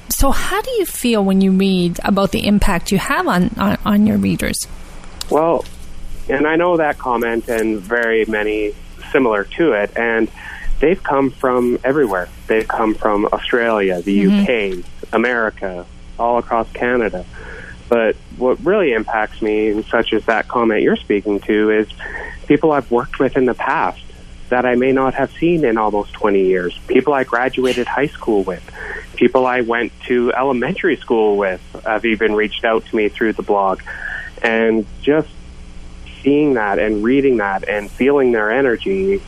so, 0.09 0.31
how 0.31 0.61
do 0.61 0.71
you 0.71 0.85
feel 0.85 1.23
when 1.23 1.41
you 1.41 1.51
read 1.51 1.99
about 2.03 2.31
the 2.31 2.47
impact 2.47 2.91
you 2.91 2.97
have 2.97 3.27
on, 3.27 3.51
on, 3.57 3.77
on 3.85 4.07
your 4.07 4.17
readers? 4.17 4.67
Well, 5.29 5.63
and 6.29 6.47
I 6.47 6.55
know 6.55 6.77
that 6.77 6.97
comment 6.97 7.47
and 7.47 7.79
very 7.79 8.25
many 8.25 8.73
similar 9.11 9.43
to 9.43 9.73
it. 9.73 9.91
And 9.95 10.29
they've 10.79 11.01
come 11.01 11.31
from 11.31 11.79
everywhere. 11.83 12.29
They've 12.47 12.67
come 12.67 12.93
from 12.93 13.25
Australia, 13.25 14.01
the 14.01 14.25
mm-hmm. 14.25 14.81
UK, 14.81 15.13
America, 15.13 15.85
all 16.19 16.37
across 16.37 16.71
Canada. 16.71 17.25
But 17.89 18.15
what 18.37 18.63
really 18.65 18.91
impacts 18.93 19.41
me, 19.41 19.81
such 19.83 20.13
as 20.13 20.25
that 20.25 20.47
comment 20.47 20.81
you're 20.81 20.97
speaking 20.97 21.39
to, 21.41 21.71
is 21.71 21.87
people 22.47 22.71
I've 22.71 22.91
worked 22.91 23.19
with 23.19 23.37
in 23.37 23.45
the 23.45 23.53
past 23.53 24.01
that 24.49 24.65
I 24.65 24.75
may 24.75 24.91
not 24.91 25.13
have 25.13 25.31
seen 25.33 25.65
in 25.65 25.77
almost 25.77 26.13
20 26.13 26.45
years. 26.45 26.77
People 26.87 27.13
I 27.13 27.23
graduated 27.23 27.87
high 27.87 28.07
school 28.07 28.43
with. 28.43 28.63
People 29.15 29.45
I 29.45 29.61
went 29.61 29.91
to 30.03 30.31
elementary 30.33 30.95
school 30.97 31.37
with 31.37 31.61
have 31.83 32.05
even 32.05 32.33
reached 32.33 32.63
out 32.63 32.85
to 32.85 32.95
me 32.95 33.09
through 33.09 33.33
the 33.33 33.41
blog. 33.41 33.81
And 34.41 34.85
just 35.01 35.29
seeing 36.27 36.55
that 36.55 36.77
and 36.77 37.03
reading 37.03 37.37
that 37.37 37.67
and 37.69 37.89
feeling 37.89 38.33
their 38.33 38.51
energy, 38.51 39.21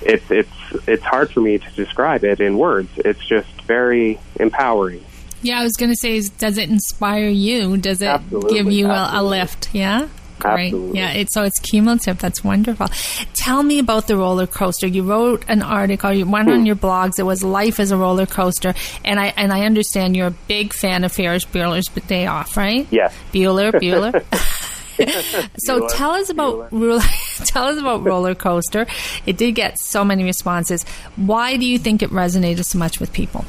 it's 0.00 0.30
it's 0.30 0.50
it's 0.86 1.04
hard 1.04 1.30
for 1.30 1.40
me 1.40 1.58
to 1.58 1.70
describe 1.72 2.24
it 2.24 2.40
in 2.40 2.56
words. 2.56 2.88
It's 2.96 3.24
just 3.26 3.50
very 3.62 4.18
empowering. 4.40 5.04
Yeah, 5.42 5.60
I 5.60 5.64
was 5.64 5.74
going 5.74 5.90
to 5.90 5.96
say, 5.96 6.20
does 6.38 6.56
it 6.56 6.70
inspire 6.70 7.28
you? 7.28 7.76
Does 7.76 8.00
it 8.00 8.06
absolutely, 8.06 8.54
give 8.54 8.72
you 8.72 8.86
a, 8.88 9.10
a, 9.12 9.22
lift? 9.22 9.68
Yeah. 9.74 10.08
Great. 10.38 10.66
Absolutely. 10.66 10.98
Yeah, 10.98 11.12
it's 11.12 11.34
so 11.34 11.44
it's 11.44 11.58
cumulative. 11.60 12.18
That's 12.18 12.42
wonderful. 12.42 12.88
Tell 13.34 13.62
me 13.62 13.78
about 13.78 14.06
the 14.06 14.16
roller 14.16 14.46
coaster. 14.46 14.86
You 14.86 15.02
wrote 15.02 15.44
an 15.48 15.62
article, 15.62 16.12
you 16.12 16.26
went 16.26 16.48
hmm. 16.48 16.54
on 16.54 16.66
your 16.66 16.76
blogs. 16.76 17.18
It 17.18 17.22
was 17.22 17.42
life 17.42 17.80
as 17.80 17.90
a 17.90 17.96
roller 17.96 18.26
coaster, 18.26 18.74
and 19.04 19.20
I 19.20 19.32
and 19.36 19.52
I 19.52 19.62
understand 19.62 20.16
you're 20.16 20.28
a 20.28 20.38
big 20.48 20.72
fan 20.72 21.04
of 21.04 21.12
Ferris 21.12 21.44
Bueller's 21.44 21.86
Day 22.06 22.26
Off, 22.26 22.56
right? 22.56 22.86
Yes. 22.90 23.14
Bueller, 23.32 23.72
Bueller. 23.80 24.22
so 25.58 25.88
tell 25.88 26.12
us 26.12 26.30
about 26.30 26.70
tell 27.44 27.64
us 27.66 27.78
about 27.78 28.02
roller 28.04 28.34
coaster. 28.34 28.86
It 29.26 29.36
did 29.36 29.54
get 29.54 29.78
so 29.78 30.04
many 30.04 30.24
responses. 30.24 30.84
Why 31.16 31.56
do 31.56 31.66
you 31.66 31.78
think 31.78 32.02
it 32.02 32.10
resonated 32.10 32.64
so 32.64 32.78
much 32.78 33.00
with 33.00 33.12
people? 33.12 33.44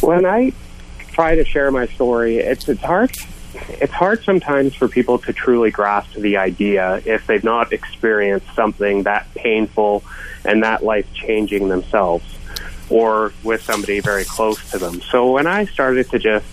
When 0.00 0.24
I 0.26 0.52
try 1.12 1.36
to 1.36 1.44
share 1.44 1.70
my 1.70 1.86
story, 1.86 2.38
it's 2.38 2.68
it's 2.68 2.82
hard. 2.82 3.14
It's 3.68 3.92
hard 3.92 4.22
sometimes 4.22 4.74
for 4.74 4.88
people 4.88 5.18
to 5.18 5.32
truly 5.32 5.70
grasp 5.70 6.14
the 6.14 6.36
idea 6.36 7.02
if 7.04 7.26
they've 7.26 7.44
not 7.44 7.72
experienced 7.72 8.46
something 8.54 9.02
that 9.04 9.32
painful 9.34 10.04
and 10.44 10.62
that 10.62 10.82
life 10.82 11.12
changing 11.12 11.68
themselves 11.68 12.24
or 12.88 13.32
with 13.42 13.62
somebody 13.62 14.00
very 14.00 14.24
close 14.24 14.70
to 14.70 14.78
them. 14.78 15.00
So 15.00 15.32
when 15.32 15.46
I 15.46 15.64
started 15.66 16.10
to 16.10 16.18
just 16.18 16.46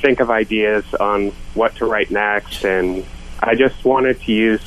think 0.00 0.20
of 0.20 0.30
ideas 0.30 0.84
on 0.94 1.32
what 1.54 1.74
to 1.76 1.86
write 1.86 2.10
next 2.10 2.64
and 2.64 3.04
I 3.40 3.54
just 3.54 3.84
wanted 3.84 4.20
to 4.22 4.32
use 4.32 4.60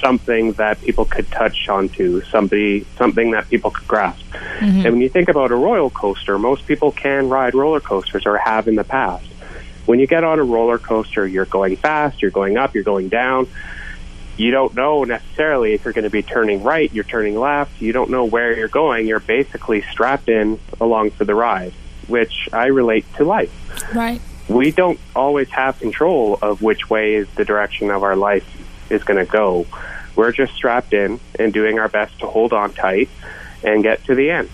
something 0.00 0.52
that 0.52 0.80
people 0.80 1.04
could 1.04 1.30
touch 1.30 1.68
onto, 1.68 2.22
somebody, 2.24 2.86
something 2.96 3.32
that 3.32 3.48
people 3.48 3.70
could 3.70 3.86
grasp. 3.86 4.24
Mm-hmm. 4.32 4.64
And 4.64 4.84
when 4.84 5.00
you 5.00 5.08
think 5.08 5.28
about 5.28 5.50
a 5.50 5.56
roller 5.56 5.90
coaster, 5.90 6.38
most 6.38 6.66
people 6.66 6.92
can 6.92 7.28
ride 7.28 7.54
roller 7.54 7.80
coasters 7.80 8.26
or 8.26 8.36
have 8.38 8.68
in 8.68 8.76
the 8.76 8.84
past. 8.84 9.26
When 9.86 9.98
you 9.98 10.06
get 10.06 10.24
on 10.24 10.38
a 10.38 10.44
roller 10.44 10.78
coaster, 10.78 11.26
you're 11.26 11.44
going 11.44 11.76
fast, 11.76 12.22
you're 12.22 12.30
going 12.30 12.56
up, 12.56 12.74
you're 12.74 12.84
going 12.84 13.08
down. 13.08 13.48
You 14.36 14.50
don't 14.50 14.74
know 14.74 15.04
necessarily 15.04 15.74
if 15.74 15.84
you're 15.84 15.92
going 15.92 16.04
to 16.04 16.10
be 16.10 16.22
turning 16.22 16.62
right, 16.62 16.92
you're 16.92 17.04
turning 17.04 17.38
left. 17.38 17.80
You 17.80 17.92
don't 17.92 18.10
know 18.10 18.24
where 18.24 18.56
you're 18.56 18.68
going. 18.68 19.06
You're 19.06 19.20
basically 19.20 19.82
strapped 19.82 20.28
in 20.28 20.58
along 20.80 21.10
for 21.12 21.24
the 21.24 21.34
ride, 21.34 21.72
which 22.08 22.48
I 22.52 22.66
relate 22.66 23.04
to 23.16 23.24
life. 23.24 23.52
Right 23.94 24.20
we 24.48 24.70
don't 24.70 25.00
always 25.14 25.48
have 25.50 25.78
control 25.78 26.38
of 26.42 26.62
which 26.62 26.90
way 26.90 27.14
is 27.14 27.28
the 27.30 27.44
direction 27.44 27.90
of 27.90 28.02
our 28.02 28.16
life 28.16 28.46
is 28.90 29.02
going 29.04 29.24
to 29.24 29.30
go. 29.30 29.66
We're 30.16 30.32
just 30.32 30.54
strapped 30.54 30.92
in 30.92 31.18
and 31.38 31.52
doing 31.52 31.78
our 31.78 31.88
best 31.88 32.18
to 32.20 32.26
hold 32.26 32.52
on 32.52 32.72
tight 32.72 33.08
and 33.62 33.82
get 33.82 34.04
to 34.04 34.14
the 34.14 34.30
end. 34.30 34.50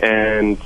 And 0.00 0.58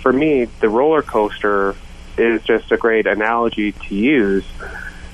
for 0.00 0.12
me, 0.12 0.46
the 0.60 0.68
roller 0.68 1.02
coaster 1.02 1.74
is 2.16 2.42
just 2.42 2.70
a 2.70 2.76
great 2.76 3.06
analogy 3.06 3.72
to 3.72 3.94
use 3.94 4.44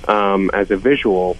um, 0.06 0.50
as 0.52 0.70
a 0.70 0.76
visual 0.76 1.36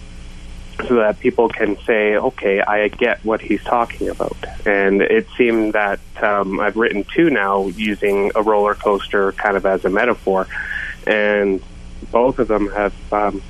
so 0.87 0.95
that 0.95 1.19
people 1.19 1.47
can 1.47 1.77
say, 1.83 2.15
okay, 2.15 2.59
I 2.59 2.87
get 2.87 3.23
what 3.23 3.39
he's 3.39 3.63
talking 3.63 4.09
about. 4.09 4.35
And 4.65 5.01
it 5.01 5.27
seemed 5.37 5.73
that 5.73 5.99
um, 6.21 6.59
I've 6.59 6.75
written 6.75 7.03
two 7.03 7.29
now 7.29 7.67
using 7.67 8.31
a 8.35 8.41
roller 8.41 8.73
coaster 8.73 9.31
kind 9.33 9.55
of 9.55 9.65
as 9.65 9.85
a 9.85 9.89
metaphor 9.89 10.47
and 11.07 11.61
both 12.11 12.39
of 12.39 12.47
them 12.47 12.69
have 12.69 12.93
um, 13.13 13.41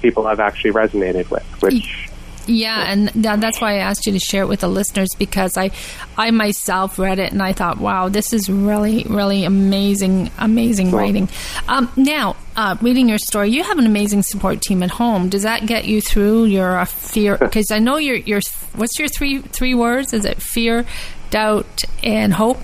people 0.00 0.26
have 0.26 0.40
actually 0.40 0.72
resonated 0.72 1.30
with, 1.30 1.44
which. 1.62 2.08
Yeah, 2.44 2.90
and 2.90 3.08
that's 3.10 3.60
why 3.60 3.74
I 3.74 3.78
asked 3.78 4.04
you 4.04 4.12
to 4.14 4.18
share 4.18 4.42
it 4.42 4.48
with 4.48 4.60
the 4.60 4.68
listeners 4.68 5.10
because 5.16 5.56
I, 5.56 5.70
I 6.18 6.32
myself 6.32 6.98
read 6.98 7.20
it 7.20 7.30
and 7.30 7.40
I 7.40 7.52
thought, 7.52 7.78
wow, 7.78 8.08
this 8.08 8.32
is 8.32 8.50
really, 8.50 9.04
really 9.08 9.44
amazing, 9.44 10.28
amazing 10.38 10.90
writing. 10.90 11.28
Um, 11.68 11.88
now, 11.96 12.34
uh, 12.56 12.76
reading 12.80 13.08
your 13.08 13.18
story, 13.18 13.50
you 13.50 13.62
have 13.62 13.78
an 13.78 13.86
amazing 13.86 14.22
support 14.22 14.60
team 14.60 14.82
at 14.82 14.90
home. 14.90 15.28
Does 15.28 15.44
that 15.44 15.66
get 15.66 15.84
you 15.84 16.00
through 16.00 16.46
your 16.46 16.78
uh, 16.78 16.84
fear? 16.84 17.38
Because 17.52 17.70
I 17.70 17.78
know 17.78 17.98
your 17.98 18.16
your 18.16 18.40
what's 18.74 18.98
your 18.98 19.08
three 19.08 19.38
three 19.38 19.74
words? 19.74 20.12
Is 20.12 20.24
it 20.24 20.42
fear, 20.42 20.84
doubt, 21.30 21.84
and 22.02 22.32
hope? 22.32 22.58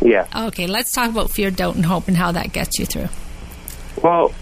Yeah. 0.00 0.28
Okay, 0.48 0.66
let's 0.68 0.92
talk 0.92 1.10
about 1.10 1.30
fear, 1.30 1.50
doubt, 1.50 1.74
and 1.74 1.84
hope, 1.86 2.06
and 2.06 2.16
how 2.16 2.30
that 2.32 2.52
gets 2.52 2.78
you 2.78 2.86
through. 2.86 3.08
Well, 4.06 4.32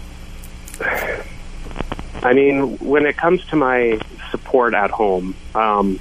I 2.21 2.33
mean, 2.33 2.77
when 2.77 3.07
it 3.07 3.17
comes 3.17 3.43
to 3.45 3.55
my 3.55 3.99
support 4.29 4.75
at 4.75 4.91
home, 4.91 5.35
um, 5.55 5.99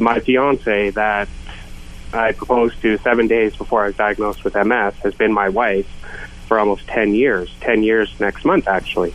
my 0.00 0.18
fiance 0.18 0.90
that 0.90 1.28
I 2.12 2.32
proposed 2.32 2.82
to 2.82 2.98
seven 2.98 3.28
days 3.28 3.54
before 3.54 3.84
I 3.84 3.86
was 3.86 3.94
diagnosed 3.94 4.42
with 4.42 4.56
MS 4.56 4.94
has 5.04 5.14
been 5.14 5.32
my 5.32 5.48
wife 5.48 5.86
for 6.48 6.58
almost 6.58 6.88
10 6.88 7.14
years, 7.14 7.54
10 7.60 7.84
years 7.84 8.12
next 8.18 8.44
month, 8.44 8.66
actually. 8.66 9.14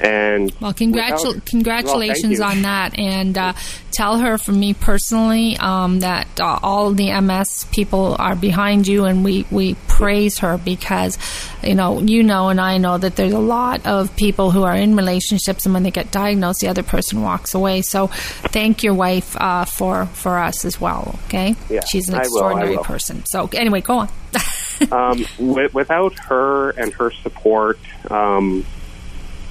And 0.00 0.52
well, 0.60 0.72
congratu- 0.72 1.26
without, 1.26 1.46
congratulations 1.46 2.40
well, 2.40 2.50
on 2.50 2.62
that, 2.62 2.98
and 2.98 3.38
uh, 3.38 3.52
tell 3.92 4.18
her 4.18 4.38
from 4.38 4.58
me 4.58 4.74
personally 4.74 5.56
um, 5.58 6.00
that 6.00 6.26
uh, 6.40 6.58
all 6.62 6.92
the 6.92 7.18
MS 7.20 7.66
people 7.70 8.16
are 8.18 8.34
behind 8.34 8.88
you, 8.88 9.04
and 9.04 9.24
we 9.24 9.46
we 9.50 9.74
praise 9.86 10.38
her 10.38 10.58
because 10.58 11.16
you 11.62 11.74
know 11.74 12.00
you 12.00 12.22
know 12.22 12.48
and 12.48 12.60
I 12.60 12.78
know 12.78 12.98
that 12.98 13.16
there's 13.16 13.32
a 13.32 13.38
lot 13.38 13.86
of 13.86 14.14
people 14.16 14.50
who 14.50 14.64
are 14.64 14.74
in 14.74 14.96
relationships, 14.96 15.64
and 15.64 15.74
when 15.74 15.84
they 15.84 15.92
get 15.92 16.10
diagnosed, 16.10 16.60
the 16.60 16.68
other 16.68 16.82
person 16.82 17.22
walks 17.22 17.54
away. 17.54 17.82
So, 17.82 18.08
thank 18.08 18.82
your 18.82 18.94
wife 18.94 19.36
uh, 19.40 19.64
for 19.64 20.06
for 20.06 20.38
us 20.38 20.64
as 20.64 20.80
well. 20.80 21.18
Okay, 21.26 21.54
yeah, 21.70 21.84
she's 21.84 22.08
an 22.08 22.16
extraordinary 22.16 22.70
will, 22.70 22.76
will. 22.78 22.84
person. 22.84 23.24
So, 23.26 23.48
anyway, 23.52 23.80
go 23.80 23.98
on. 23.98 24.08
um, 24.92 25.24
w- 25.38 25.70
without 25.72 26.18
her 26.18 26.70
and 26.70 26.92
her 26.94 27.10
support. 27.12 27.78
Um, 28.10 28.64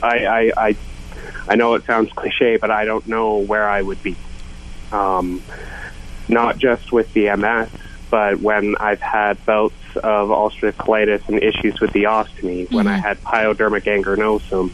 I, 0.03 0.25
I, 0.25 0.51
I, 0.57 0.75
I 1.47 1.55
know 1.55 1.75
it 1.75 1.85
sounds 1.85 2.11
cliche, 2.11 2.57
but 2.57 2.71
I 2.71 2.85
don't 2.85 3.07
know 3.07 3.37
where 3.37 3.67
I 3.67 3.81
would 3.81 4.01
be. 4.03 4.15
Um, 4.91 5.41
not 6.27 6.57
just 6.57 6.91
with 6.91 7.11
the 7.13 7.35
MS, 7.35 7.69
but 8.09 8.39
when 8.39 8.75
I've 8.79 9.01
had 9.01 9.43
bouts 9.45 9.73
of 9.95 10.29
ulcerative 10.29 10.73
colitis 10.73 11.27
and 11.27 11.41
issues 11.41 11.79
with 11.79 11.91
the 11.93 12.03
ostomy, 12.03 12.65
mm-hmm. 12.65 12.75
when 12.75 12.87
I 12.87 12.97
mm-hmm. 12.97 13.01
had 13.01 13.21
pyoderma 13.23 13.81
gangrenosum, 13.81 14.71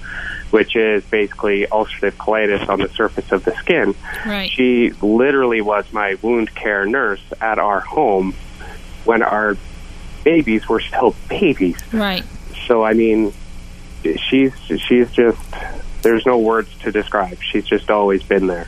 which 0.51 0.75
is 0.75 1.03
basically 1.05 1.65
ulcerative 1.67 2.13
colitis 2.13 2.67
on 2.67 2.79
the 2.79 2.89
surface 2.89 3.31
of 3.31 3.45
the 3.45 3.55
skin. 3.55 3.95
Right. 4.25 4.49
She 4.49 4.91
literally 5.01 5.61
was 5.61 5.91
my 5.93 6.17
wound 6.21 6.53
care 6.55 6.85
nurse 6.85 7.23
at 7.39 7.59
our 7.59 7.79
home 7.79 8.33
when 9.05 9.21
our 9.21 9.57
babies 10.23 10.67
were 10.67 10.79
still 10.79 11.15
babies. 11.29 11.77
Right. 11.93 12.25
So 12.67 12.83
I 12.83 12.93
mean, 12.93 13.33
she's 14.03 14.53
she's 14.87 15.11
just 15.11 15.39
there's 16.01 16.25
no 16.25 16.37
words 16.37 16.69
to 16.79 16.91
describe. 16.91 17.41
She's 17.41 17.65
just 17.65 17.89
always 17.89 18.23
been 18.23 18.47
there, 18.47 18.67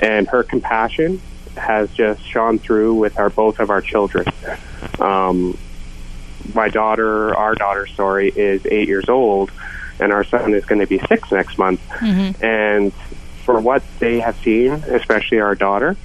and 0.00 0.26
her 0.28 0.42
compassion 0.42 1.20
has 1.56 1.90
just 1.92 2.22
shone 2.26 2.58
through 2.58 2.94
with 2.94 3.18
our 3.18 3.30
both 3.30 3.60
of 3.60 3.70
our 3.70 3.80
children. 3.80 4.26
Um, 4.98 5.56
my 6.54 6.68
daughter, 6.68 7.34
our 7.36 7.54
daughter, 7.54 7.86
sorry, 7.86 8.28
is 8.28 8.66
eight 8.66 8.88
years 8.88 9.08
old, 9.08 9.50
and 10.00 10.12
our 10.12 10.24
son 10.24 10.54
is 10.54 10.64
going 10.64 10.80
to 10.80 10.86
be 10.86 10.98
six 11.08 11.30
next 11.30 11.58
month. 11.58 11.80
Mm-hmm. 11.90 12.44
And 12.44 12.92
for 13.44 13.60
what 13.60 13.82
they 13.98 14.20
have 14.20 14.36
seen, 14.38 14.72
especially 14.72 15.40
our 15.40 15.54
daughter, 15.54 15.96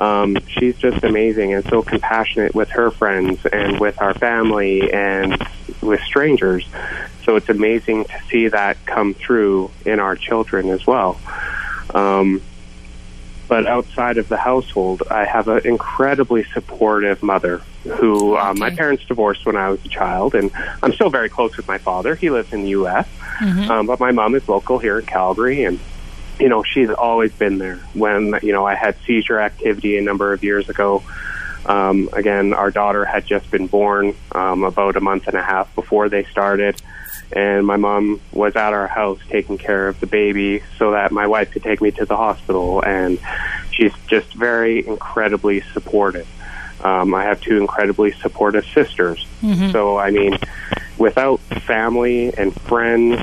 Um, 0.00 0.36
she's 0.48 0.76
just 0.78 1.04
amazing 1.04 1.54
and 1.54 1.62
so 1.68 1.82
compassionate 1.82 2.54
with 2.56 2.70
her 2.70 2.90
friends 2.90 3.44
and 3.46 3.78
with 3.78 4.00
our 4.02 4.14
family 4.14 4.90
and 4.92 5.38
with 5.82 6.00
strangers. 6.00 6.66
So 7.24 7.36
it's 7.36 7.48
amazing 7.48 8.04
to 8.04 8.20
see 8.30 8.48
that 8.48 8.84
come 8.86 9.14
through 9.14 9.70
in 9.84 10.00
our 10.00 10.16
children 10.16 10.70
as 10.70 10.86
well. 10.86 11.20
Um, 11.94 12.42
but 13.48 13.66
outside 13.66 14.16
of 14.16 14.28
the 14.28 14.38
household, 14.38 15.02
I 15.10 15.26
have 15.26 15.46
an 15.48 15.66
incredibly 15.66 16.44
supportive 16.44 17.22
mother 17.22 17.58
who 17.84 18.36
um, 18.36 18.58
my 18.58 18.70
parents 18.70 19.04
divorced 19.04 19.44
when 19.44 19.56
I 19.56 19.68
was 19.68 19.84
a 19.84 19.88
child, 19.88 20.34
and 20.34 20.50
I'm 20.82 20.92
still 20.94 21.10
very 21.10 21.28
close 21.28 21.56
with 21.56 21.68
my 21.68 21.78
father. 21.78 22.14
He 22.14 22.30
lives 22.30 22.52
in 22.52 22.62
the 22.62 22.70
U.S., 22.70 23.06
mm-hmm. 23.40 23.70
um, 23.70 23.86
but 23.86 24.00
my 24.00 24.12
mom 24.12 24.34
is 24.36 24.48
local 24.48 24.78
here 24.78 24.98
in 24.98 25.04
Calgary, 25.04 25.64
and 25.64 25.78
you 26.38 26.48
know 26.48 26.62
she's 26.62 26.88
always 26.88 27.32
been 27.32 27.58
there. 27.58 27.76
When 27.92 28.38
you 28.42 28.52
know 28.52 28.64
I 28.64 28.74
had 28.74 28.96
seizure 29.04 29.38
activity 29.38 29.98
a 29.98 30.02
number 30.02 30.32
of 30.32 30.42
years 30.42 30.68
ago. 30.68 31.02
Um, 31.66 32.08
again, 32.12 32.52
our 32.54 32.70
daughter 32.70 33.04
had 33.04 33.26
just 33.26 33.50
been 33.50 33.66
born 33.66 34.14
um, 34.32 34.64
about 34.64 34.96
a 34.96 35.00
month 35.00 35.28
and 35.28 35.36
a 35.36 35.42
half 35.42 35.74
before 35.74 36.08
they 36.08 36.24
started. 36.24 36.80
And 37.32 37.66
my 37.66 37.76
mom 37.76 38.20
was 38.32 38.56
at 38.56 38.72
our 38.72 38.86
house 38.86 39.18
taking 39.30 39.56
care 39.56 39.88
of 39.88 39.98
the 40.00 40.06
baby 40.06 40.62
so 40.78 40.90
that 40.90 41.12
my 41.12 41.26
wife 41.26 41.50
could 41.50 41.62
take 41.62 41.80
me 41.80 41.90
to 41.92 42.04
the 42.04 42.16
hospital. 42.16 42.84
And 42.84 43.18
she's 43.70 43.92
just 44.06 44.34
very 44.34 44.86
incredibly 44.86 45.60
supportive. 45.72 46.28
Um, 46.84 47.14
i 47.14 47.22
have 47.22 47.40
two 47.40 47.58
incredibly 47.58 48.10
supportive 48.10 48.64
sisters. 48.66 49.24
Mm-hmm. 49.40 49.70
so 49.70 49.98
i 49.98 50.10
mean 50.10 50.36
without 50.98 51.40
family 51.40 52.32
and 52.36 52.54
friends 52.62 53.18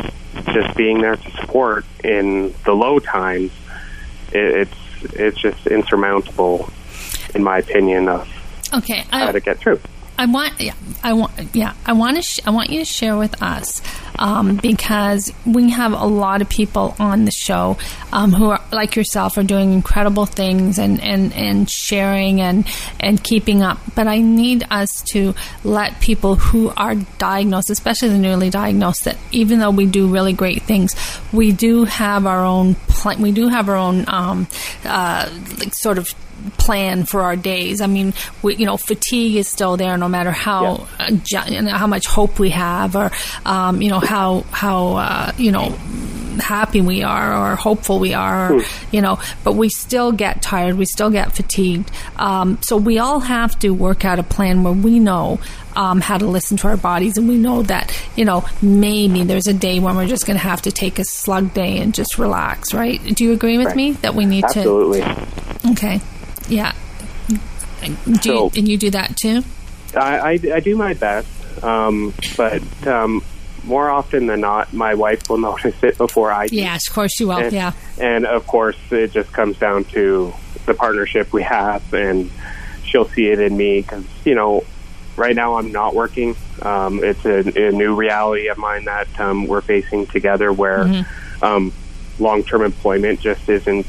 just 0.53 0.75
being 0.75 1.01
there 1.01 1.15
to 1.15 1.31
support 1.31 1.85
in 2.03 2.53
the 2.65 2.73
low 2.73 2.99
times 2.99 3.51
it, 4.31 4.67
it's 4.67 5.13
it's 5.13 5.37
just 5.39 5.67
insurmountable 5.67 6.69
in 7.35 7.43
my 7.43 7.59
opinion 7.59 8.07
of 8.07 8.27
okay 8.73 9.03
I, 9.11 9.19
how 9.25 9.31
to 9.31 9.39
get 9.39 9.57
through 9.57 9.79
I 10.19 10.25
want, 10.25 10.59
yeah, 10.59 10.73
I 11.01 11.13
want, 11.13 11.55
yeah, 11.55 11.75
I 11.85 11.93
want 11.93 12.17
to, 12.17 12.21
sh- 12.21 12.41
I 12.45 12.49
want 12.49 12.71
you 12.71 12.79
to 12.79 12.85
share 12.85 13.15
with 13.15 13.41
us 13.41 13.81
um, 14.19 14.57
because 14.57 15.31
we 15.45 15.69
have 15.69 15.93
a 15.93 16.05
lot 16.05 16.41
of 16.41 16.49
people 16.49 16.93
on 16.99 17.23
the 17.23 17.31
show 17.31 17.77
um, 18.11 18.33
who 18.33 18.49
are 18.49 18.61
like 18.69 18.97
yourself 18.97 19.37
are 19.37 19.43
doing 19.43 19.71
incredible 19.71 20.25
things 20.25 20.77
and, 20.77 21.01
and, 21.01 21.31
and 21.33 21.69
sharing 21.69 22.41
and 22.41 22.67
and 22.99 23.23
keeping 23.23 23.61
up. 23.63 23.79
But 23.95 24.07
I 24.07 24.19
need 24.19 24.67
us 24.69 25.01
to 25.13 25.35
let 25.63 26.01
people 26.01 26.35
who 26.35 26.73
are 26.75 26.95
diagnosed, 26.95 27.69
especially 27.69 28.09
the 28.09 28.17
newly 28.17 28.49
diagnosed, 28.49 29.05
that 29.05 29.17
even 29.31 29.59
though 29.59 29.71
we 29.71 29.85
do 29.85 30.09
really 30.09 30.33
great 30.33 30.63
things, 30.63 30.93
we 31.31 31.53
do 31.53 31.85
have 31.85 32.27
our 32.27 32.43
own 32.43 32.75
pl- 32.75 33.19
we 33.19 33.31
do 33.31 33.47
have 33.47 33.69
our 33.69 33.77
own 33.77 34.03
um, 34.09 34.47
uh, 34.83 35.29
like 35.59 35.73
sort 35.73 35.97
of 35.97 36.13
plan 36.57 37.05
for 37.05 37.21
our 37.21 37.35
days. 37.35 37.81
I 37.81 37.87
mean, 37.87 38.13
we, 38.41 38.55
you 38.55 38.65
know, 38.65 38.77
fatigue 38.77 39.35
is 39.35 39.47
still 39.47 39.77
there, 39.77 39.97
no 39.97 40.07
matter 40.07 40.31
how 40.31 40.87
yeah. 41.31 41.41
uh, 41.41 41.77
how 41.77 41.87
much 41.87 42.07
hope 42.07 42.39
we 42.39 42.49
have, 42.51 42.95
or 42.95 43.11
um, 43.45 43.81
you 43.81 43.89
know 43.89 43.99
how 43.99 44.41
how 44.51 44.95
uh, 44.95 45.31
you 45.37 45.51
know 45.51 45.77
happy 46.39 46.81
we 46.81 47.03
are 47.03 47.33
or 47.33 47.55
hopeful 47.55 47.99
we 47.99 48.13
are, 48.13 48.53
or, 48.53 48.59
mm. 48.59 48.93
you 48.93 49.01
know, 49.01 49.19
but 49.43 49.53
we 49.53 49.69
still 49.69 50.11
get 50.11 50.41
tired, 50.41 50.75
we 50.75 50.85
still 50.85 51.09
get 51.09 51.33
fatigued. 51.33 51.91
Um, 52.15 52.59
so 52.61 52.77
we 52.77 52.99
all 52.99 53.19
have 53.19 53.57
to 53.59 53.71
work 53.71 54.05
out 54.05 54.19
a 54.19 54.23
plan 54.23 54.63
where 54.63 54.73
we 54.73 54.99
know 54.99 55.39
um, 55.75 56.01
how 56.01 56.17
to 56.17 56.25
listen 56.25 56.57
to 56.57 56.67
our 56.67 56.77
bodies, 56.77 57.17
and 57.17 57.27
we 57.27 57.37
know 57.37 57.63
that 57.63 57.95
you 58.15 58.25
know 58.25 58.45
maybe 58.61 59.23
there's 59.23 59.47
a 59.47 59.53
day 59.53 59.79
when 59.79 59.95
we're 59.95 60.07
just 60.07 60.25
going 60.25 60.37
to 60.37 60.43
have 60.43 60.61
to 60.63 60.71
take 60.71 60.99
a 60.99 61.03
slug 61.03 61.53
day 61.53 61.79
and 61.79 61.93
just 61.93 62.17
relax, 62.17 62.73
right? 62.73 63.03
Do 63.03 63.23
you 63.23 63.33
agree 63.33 63.57
with 63.57 63.67
right. 63.67 63.75
me 63.75 63.91
that 63.93 64.15
we 64.15 64.25
need 64.25 64.43
Absolutely. 64.45 65.01
to? 65.01 65.07
Absolutely. 65.07 65.71
Okay. 65.71 66.01
Yeah. 66.49 66.73
Do 68.05 68.15
so, 68.21 68.33
you, 68.45 68.51
and 68.57 68.67
you 68.67 68.77
do 68.77 68.89
that 68.91 69.15
too? 69.15 69.43
I, 69.95 70.19
I, 70.19 70.39
I 70.55 70.59
do 70.59 70.75
my 70.75 70.93
best, 70.93 71.63
um, 71.63 72.13
but 72.35 72.61
um, 72.85 73.23
more 73.63 73.89
often 73.89 74.27
than 74.27 74.41
not, 74.41 74.73
my 74.73 74.93
wife 74.95 75.29
will 75.29 75.37
notice 75.49 75.81
it 75.83 75.97
before 75.97 76.31
I 76.31 76.47
do. 76.47 76.55
Yes, 76.55 76.87
of 76.87 76.93
course 76.93 77.13
she 77.13 77.25
will. 77.25 77.37
And, 77.37 77.53
yeah. 77.53 77.73
And 77.97 78.25
of 78.25 78.45
course, 78.47 78.77
it 78.91 79.11
just 79.11 79.31
comes 79.31 79.57
down 79.57 79.85
to 79.85 80.33
the 80.65 80.73
partnership 80.73 81.31
we 81.33 81.43
have, 81.43 81.93
and 81.93 82.29
she'll 82.83 83.07
see 83.07 83.27
it 83.27 83.39
in 83.39 83.55
me 83.55 83.81
because 83.81 84.05
you 84.25 84.35
know, 84.35 84.65
right 85.15 85.35
now 85.35 85.55
I'm 85.55 85.71
not 85.71 85.95
working. 85.95 86.35
Um, 86.61 87.03
it's 87.03 87.25
a, 87.25 87.67
a, 87.67 87.71
new 87.71 87.95
reality 87.95 88.49
of 88.49 88.57
mine 88.57 88.85
that 88.85 89.19
um, 89.19 89.47
we're 89.47 89.61
facing 89.61 90.07
together, 90.07 90.51
where 90.51 90.83
mm-hmm. 90.83 91.43
um, 91.43 91.73
long-term 92.19 92.63
employment 92.63 93.21
just 93.21 93.47
isn't 93.47 93.87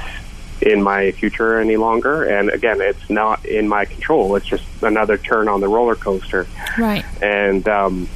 in 0.62 0.82
my 0.82 1.12
future 1.12 1.58
any 1.58 1.76
longer. 1.76 2.24
And 2.24 2.50
again, 2.50 2.80
it's 2.80 3.08
not 3.10 3.44
in 3.44 3.68
my 3.68 3.84
control. 3.84 4.36
It's 4.36 4.46
just 4.46 4.64
another 4.82 5.16
turn 5.16 5.48
on 5.48 5.60
the 5.60 5.68
roller 5.68 5.94
coaster. 5.94 6.46
Right. 6.78 7.04
And 7.22 7.66
um, 7.68 8.08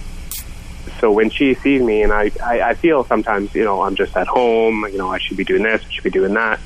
so 1.01 1.13
when 1.13 1.31
she 1.31 1.55
sees 1.55 1.83
me, 1.83 2.03
and 2.03 2.13
I, 2.13 2.31
I, 2.43 2.61
I 2.61 2.75
feel 2.75 3.05
sometimes, 3.05 3.55
you 3.55 3.65
know, 3.65 3.83
I'm 3.83 3.95
just 3.95 4.17
at 4.17 4.27
home, 4.27 4.87
you 4.91 4.99
know, 4.99 5.11
I 5.11 5.19
should 5.19 5.37
be 5.37 5.45
doing 5.45 5.63
this, 5.63 5.83
I 5.85 5.91
should 5.91 6.05
be 6.05 6.11
doing 6.11 6.35
that. 6.35 6.61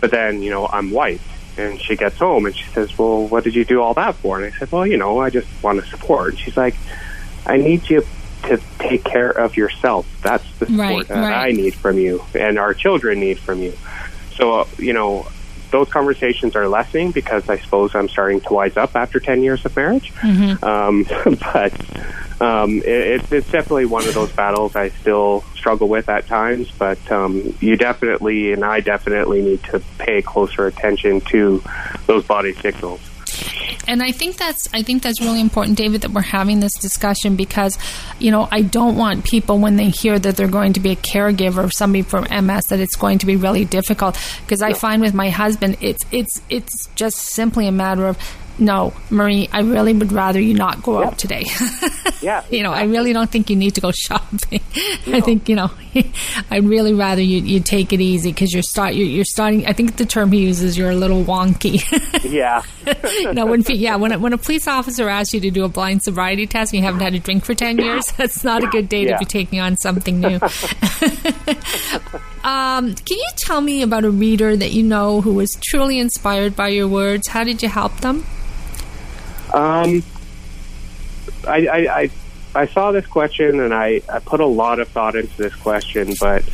But 0.00 0.10
then, 0.10 0.42
you 0.42 0.50
know, 0.50 0.66
I'm 0.66 0.90
white. 0.90 1.20
And 1.58 1.80
she 1.80 1.96
gets 1.96 2.16
home 2.16 2.46
and 2.46 2.56
she 2.56 2.64
says, 2.70 2.96
Well, 2.96 3.26
what 3.26 3.44
did 3.44 3.54
you 3.54 3.64
do 3.64 3.82
all 3.82 3.92
that 3.94 4.14
for? 4.14 4.40
And 4.40 4.52
I 4.52 4.56
said, 4.56 4.72
Well, 4.72 4.86
you 4.86 4.96
know, 4.96 5.18
I 5.18 5.30
just 5.30 5.48
want 5.62 5.82
to 5.82 5.90
support. 5.90 6.30
And 6.30 6.38
she's 6.38 6.56
like, 6.56 6.74
I 7.44 7.58
need 7.58 7.88
you 7.90 8.06
to 8.44 8.60
take 8.78 9.04
care 9.04 9.30
of 9.30 9.56
yourself. 9.56 10.06
That's 10.22 10.44
the 10.58 10.66
support 10.66 10.78
right, 10.78 11.08
that 11.08 11.20
right. 11.20 11.48
I 11.48 11.52
need 11.52 11.74
from 11.74 11.98
you 11.98 12.24
and 12.34 12.58
our 12.58 12.72
children 12.72 13.20
need 13.20 13.38
from 13.38 13.62
you. 13.62 13.76
So, 14.40 14.60
uh, 14.60 14.66
you 14.78 14.94
know, 14.94 15.26
those 15.70 15.88
conversations 15.90 16.56
are 16.56 16.66
lessening 16.66 17.10
because 17.10 17.48
I 17.48 17.58
suppose 17.58 17.94
I'm 17.94 18.08
starting 18.08 18.40
to 18.40 18.54
wise 18.54 18.76
up 18.76 18.96
after 18.96 19.20
10 19.20 19.42
years 19.42 19.64
of 19.66 19.76
marriage. 19.76 20.12
Mm-hmm. 20.14 20.64
Um, 20.64 21.04
but 21.52 22.42
um, 22.42 22.78
it, 22.78 23.30
it's 23.30 23.50
definitely 23.50 23.84
one 23.84 24.06
of 24.08 24.14
those 24.14 24.32
battles 24.32 24.74
I 24.74 24.88
still 24.88 25.42
struggle 25.54 25.88
with 25.88 26.08
at 26.08 26.26
times. 26.26 26.70
But 26.70 27.12
um, 27.12 27.54
you 27.60 27.76
definitely, 27.76 28.52
and 28.52 28.64
I 28.64 28.80
definitely 28.80 29.42
need 29.42 29.62
to 29.64 29.80
pay 29.98 30.22
closer 30.22 30.66
attention 30.66 31.20
to 31.22 31.62
those 32.06 32.24
body 32.24 32.54
signals 32.54 33.09
and 33.86 34.02
I 34.02 34.12
think 34.12 34.36
that's 34.36 34.68
I 34.72 34.82
think 34.82 35.02
that's 35.02 35.20
really 35.20 35.40
important, 35.40 35.76
David, 35.76 36.02
that 36.02 36.10
we're 36.10 36.22
having 36.22 36.60
this 36.60 36.74
discussion 36.74 37.36
because, 37.36 37.78
you 38.18 38.30
know, 38.30 38.48
I 38.50 38.62
don't 38.62 38.96
want 38.96 39.24
people 39.24 39.58
when 39.58 39.76
they 39.76 39.90
hear 39.90 40.18
that 40.18 40.36
they're 40.36 40.48
going 40.48 40.74
to 40.74 40.80
be 40.80 40.90
a 40.90 40.96
caregiver 40.96 41.64
of 41.64 41.72
somebody 41.72 42.02
from 42.02 42.24
MS 42.24 42.66
that 42.66 42.80
it's 42.80 42.96
going 42.96 43.18
to 43.18 43.26
be 43.26 43.36
really 43.36 43.64
difficult. 43.64 44.18
Because 44.42 44.62
I 44.62 44.72
find 44.72 45.02
with 45.02 45.14
my 45.14 45.30
husband, 45.30 45.76
it's 45.80 46.04
it's 46.12 46.40
it's 46.48 46.88
just 46.94 47.16
simply 47.16 47.66
a 47.66 47.72
matter 47.72 48.06
of 48.06 48.18
no, 48.60 48.92
Marie, 49.08 49.48
I 49.52 49.60
really 49.60 49.92
would 49.94 50.12
rather 50.12 50.38
you 50.38 50.54
not 50.54 50.82
go 50.82 51.02
out 51.02 51.18
today. 51.18 51.46
yeah. 52.20 52.44
You 52.50 52.62
know, 52.62 52.72
I 52.72 52.84
really 52.84 53.12
don't 53.12 53.30
think 53.30 53.48
you 53.48 53.56
need 53.56 53.74
to 53.76 53.80
go 53.80 53.90
shopping. 53.90 54.60
No. 55.06 55.16
I 55.16 55.20
think, 55.20 55.48
you 55.48 55.56
know, 55.56 55.70
I'd 56.50 56.64
really 56.64 56.94
rather 56.94 57.22
you, 57.22 57.38
you 57.38 57.60
take 57.60 57.92
it 57.92 58.00
easy 58.00 58.30
because 58.30 58.52
you're, 58.52 58.62
start, 58.62 58.94
you're, 58.94 59.06
you're 59.06 59.24
starting, 59.24 59.66
I 59.66 59.72
think 59.72 59.96
the 59.96 60.04
term 60.04 60.30
he 60.30 60.42
uses, 60.42 60.76
you're 60.78 60.90
a 60.90 60.94
little 60.94 61.24
wonky. 61.24 61.82
yeah. 62.30 62.62
no, 63.32 63.46
when, 63.46 63.62
yeah, 63.66 63.96
when 63.96 64.12
a, 64.12 64.18
when 64.18 64.32
a 64.32 64.38
police 64.38 64.68
officer 64.68 65.08
asks 65.08 65.34
you 65.34 65.40
to 65.40 65.50
do 65.50 65.64
a 65.64 65.68
blind 65.68 66.02
sobriety 66.02 66.46
test 66.46 66.72
and 66.72 66.80
you 66.80 66.84
haven't 66.84 67.00
had 67.00 67.14
a 67.14 67.18
drink 67.18 67.44
for 67.44 67.54
10 67.54 67.78
years, 67.78 68.04
that's 68.16 68.44
not 68.44 68.62
a 68.62 68.68
good 68.68 68.88
day 68.88 69.04
yeah. 69.04 69.14
to 69.14 69.18
be 69.18 69.24
taking 69.24 69.58
on 69.58 69.76
something 69.76 70.20
new. 70.20 70.38
Um, 72.42 72.94
can 72.94 73.18
you 73.18 73.28
tell 73.36 73.60
me 73.60 73.82
about 73.82 74.04
a 74.04 74.10
reader 74.10 74.56
that 74.56 74.72
you 74.72 74.82
know 74.82 75.20
who 75.20 75.34
was 75.34 75.56
truly 75.62 75.98
inspired 75.98 76.56
by 76.56 76.68
your 76.68 76.88
words? 76.88 77.28
How 77.28 77.44
did 77.44 77.62
you 77.62 77.68
help 77.68 77.98
them? 78.00 78.24
Um, 79.54 80.02
I, 81.46 81.66
I, 81.66 82.00
I, 82.00 82.10
I 82.54 82.66
saw 82.66 82.92
this 82.92 83.06
question 83.06 83.60
and 83.60 83.72
I, 83.72 84.02
I 84.08 84.18
put 84.18 84.40
a 84.40 84.46
lot 84.46 84.80
of 84.80 84.88
thought 84.88 85.16
into 85.16 85.36
this 85.36 85.54
question, 85.54 86.14
but 86.18 86.44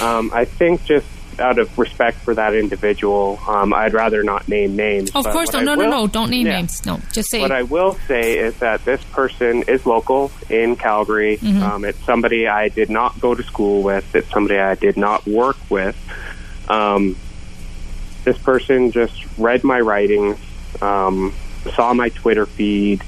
um, 0.00 0.30
I 0.32 0.44
think 0.44 0.84
just 0.84 1.06
out 1.38 1.58
of 1.58 1.78
respect 1.78 2.18
for 2.18 2.34
that 2.34 2.54
individual, 2.54 3.38
um, 3.48 3.72
I'd 3.72 3.94
rather 3.94 4.22
not 4.22 4.48
name 4.48 4.76
names. 4.76 5.10
Of 5.14 5.24
course, 5.24 5.52
no, 5.52 5.60
no, 5.60 5.76
will, 5.76 5.84
no, 5.84 5.90
no, 6.02 6.06
don't 6.06 6.30
name 6.30 6.46
yeah, 6.46 6.56
names. 6.56 6.84
No, 6.84 7.00
just 7.12 7.30
say. 7.30 7.40
What 7.40 7.52
I 7.52 7.62
will 7.62 7.94
say 8.06 8.38
is 8.38 8.56
that 8.58 8.84
this 8.84 9.02
person 9.04 9.62
is 9.62 9.86
local 9.86 10.30
in 10.50 10.76
Calgary. 10.76 11.38
Mm-hmm. 11.38 11.62
Um, 11.62 11.84
it's 11.84 12.02
somebody 12.04 12.46
I 12.46 12.68
did 12.68 12.90
not 12.90 13.18
go 13.20 13.34
to 13.34 13.42
school 13.42 13.82
with. 13.82 14.14
It's 14.14 14.30
somebody 14.30 14.58
I 14.58 14.74
did 14.74 14.96
not 14.96 15.26
work 15.26 15.56
with. 15.70 15.96
Um, 16.68 17.16
this 18.24 18.38
person 18.38 18.92
just 18.92 19.26
read 19.36 19.64
my 19.64 19.80
writings, 19.80 20.38
um, 20.80 21.34
saw 21.70 21.94
my 21.94 22.08
Twitter 22.10 22.46
feed, 22.46 23.02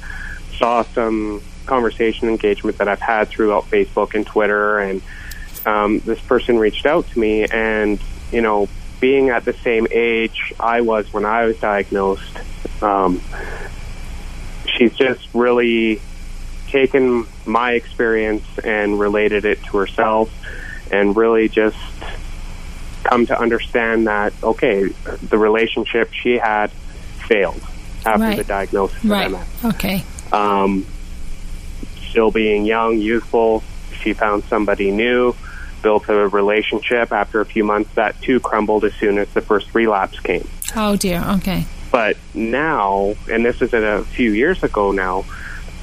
saw 0.59 0.83
some 0.83 1.43
conversation 1.67 2.29
engagement 2.29 2.79
that 2.79 2.89
I've 2.89 3.01
had 3.01 3.29
throughout 3.29 3.65
Facebook 3.65 4.15
and 4.15 4.27
Twitter, 4.27 4.79
and 4.79 5.03
um, 5.67 5.99
this 6.01 6.21
person 6.21 6.59
reached 6.59 6.87
out 6.87 7.09
to 7.11 7.19
me, 7.19 7.45
and 7.47 8.01
you 8.31 8.41
know, 8.41 8.69
being 9.01 9.31
at 9.31 9.45
the 9.45 9.53
same 9.53 9.87
age 9.91 10.53
I 10.59 10.81
was 10.83 11.13
when 11.13 11.25
I 11.25 11.45
was 11.45 11.59
diagnosed, 11.59 12.39
um, 12.83 13.21
she's 14.67 14.95
just 14.95 15.27
really 15.35 16.01
taken 16.69 17.27
my 17.47 17.73
experience 17.73 18.45
and 18.63 18.99
related 18.99 19.45
it 19.45 19.63
to 19.65 19.77
herself, 19.79 20.33
and 20.91 21.17
really 21.17 21.49
just 21.49 21.77
come 23.05 23.27
to 23.27 23.39
understand 23.39 24.07
that 24.07 24.33
okay, 24.43 24.85
the 24.85 25.39
relationship 25.39 26.13
she 26.13 26.39
had 26.39 26.71
failed 27.29 27.63
after 28.05 28.21
Right. 28.21 28.37
the 28.39 28.45
diagnosis 28.45 29.05
Right. 29.05 29.27
of 29.27 29.33
MS. 29.33 29.75
Okay. 29.75 30.05
Um, 30.33 30.87
still 32.11 32.31
being 32.31 32.65
young, 32.65 32.99
youthful, 32.99 33.63
she 34.03 34.13
found 34.13 34.45
somebody 34.45 34.91
new, 34.91 35.35
built 35.83 36.09
a 36.09 36.29
relationship. 36.29 37.13
After 37.13 37.41
a 37.41 37.45
few 37.47 37.65
months, 37.65 37.91
that 37.95 38.21
too 38.23 38.41
crumbled 38.41 38.85
as 38.85 38.95
soon 38.95 39.19
as 39.19 39.29
the 39.31 39.41
first 39.41 39.75
relapse 39.75 40.19
came. 40.21 40.47
Oh 40.77 40.97
dear. 40.97 41.23
Okay. 41.39 41.67
But 41.91 42.17
now, 42.35 43.15
and 43.31 43.45
this 43.45 43.63
is 43.63 43.73
a 43.73 44.05
few 44.15 44.33
years 44.33 44.63
ago 44.65 44.91
now, 44.93 45.25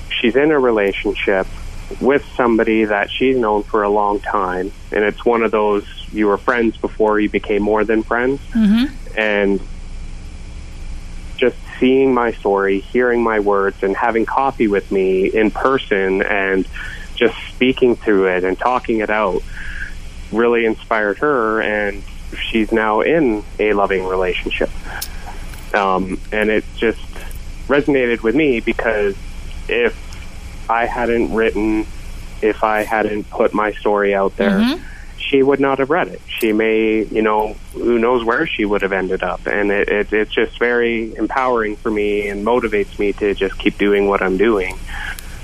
she's 0.10 0.36
in 0.36 0.52
a 0.52 0.60
relationship 0.60 1.48
with 2.00 2.26
somebody 2.36 2.86
that 2.86 3.10
she's 3.10 3.36
known 3.38 3.64
for 3.64 3.84
a 3.84 3.90
long 3.90 4.20
time. 4.20 4.72
And 4.92 5.04
it's 5.04 5.24
one 5.26 5.44
of 5.44 5.52
those 5.52 5.86
you 6.12 6.28
were 6.28 6.38
friends 6.38 6.76
before 6.78 7.20
you 7.20 7.30
became 7.30 7.62
more 7.62 7.84
than 7.86 8.04
friends. 8.04 8.40
Mm-hmm. 8.54 9.18
And 9.20 9.60
just 11.42 11.58
seeing 11.80 12.14
my 12.14 12.32
story, 12.34 12.80
hearing 12.80 13.24
my 13.24 13.40
words, 13.40 13.82
and 13.82 13.98
having 13.98 14.26
coffee 14.28 14.68
with 14.68 14.92
me 14.92 15.26
in 15.26 15.50
person 15.50 16.22
and 16.22 16.68
just 17.16 17.36
speaking 17.50 17.96
through 17.96 18.28
it 18.28 18.44
and 18.44 18.58
talking 18.60 19.00
it 19.00 19.10
out 19.10 19.42
really 20.32 20.66
inspired 20.66 21.18
her. 21.18 21.60
And 21.60 22.04
she's 22.40 22.72
now 22.72 23.02
in 23.02 23.44
a 23.60 23.74
loving 23.74 24.06
relationship. 24.06 24.70
Um, 25.74 26.20
and 26.32 26.52
it 26.52 26.64
just 26.78 27.02
resonated 27.68 28.22
with 28.22 28.36
me 28.36 28.60
because 28.60 29.16
if 29.68 29.98
I 30.70 30.86
hadn't 30.86 31.34
written, 31.34 31.88
if 32.44 32.64
I 32.64 32.84
hadn't 32.84 33.30
put 33.32 33.52
my 33.54 33.72
story 33.74 34.14
out 34.14 34.36
there, 34.38 34.60
Mhm. 34.60 34.82
She 35.32 35.42
would 35.42 35.62
not 35.62 35.80
have 35.80 35.90
read 35.90 36.10
it. 36.10 36.22
She 36.28 36.52
may, 36.52 37.04
you 37.06 37.22
know, 37.22 37.54
who 37.74 37.98
knows 37.98 38.24
where 38.24 38.46
she 38.46 38.66
would 38.66 38.82
have 38.82 38.92
ended 38.92 39.24
up. 39.24 39.48
And 39.48 39.72
it, 39.72 39.88
it, 39.88 40.14
it's 40.14 40.32
just 40.32 40.60
very 40.60 41.16
empowering 41.16 41.78
for 41.78 41.90
me 41.90 42.28
and 42.28 42.46
motivates 42.46 43.00
me 43.00 43.14
to 43.14 43.34
just 43.34 43.58
keep 43.58 43.78
doing 43.78 44.08
what 44.08 44.22
I'm 44.22 44.36
doing 44.36 44.78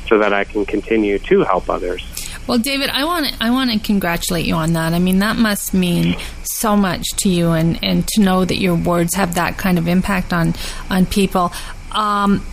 so 0.08 0.20
that 0.20 0.34
I 0.34 0.44
can 0.44 0.66
continue 0.66 1.20
to 1.20 1.44
help 1.44 1.70
others. 1.70 2.04
Well, 2.48 2.58
David, 2.58 2.90
I 2.90 3.06
want 3.06 3.36
I 3.42 3.50
want 3.52 3.72
to 3.72 3.80
congratulate 3.80 4.46
you 4.46 4.56
on 4.56 4.74
that. 4.74 4.94
I 4.94 5.00
mean, 5.00 5.20
that 5.20 5.36
must 5.38 5.74
mean 5.74 6.18
so 6.44 6.78
much 6.78 7.06
to 7.18 7.30
you, 7.30 7.52
and, 7.52 7.78
and 7.84 8.08
to 8.10 8.22
know 8.22 8.46
that 8.46 8.56
your 8.56 8.76
words 8.76 9.16
have 9.16 9.36
that 9.36 9.58
kind 9.58 9.78
of 9.78 9.88
impact 9.88 10.32
on 10.32 10.54
on 10.90 11.06
people. 11.06 11.52
Um, 11.92 12.46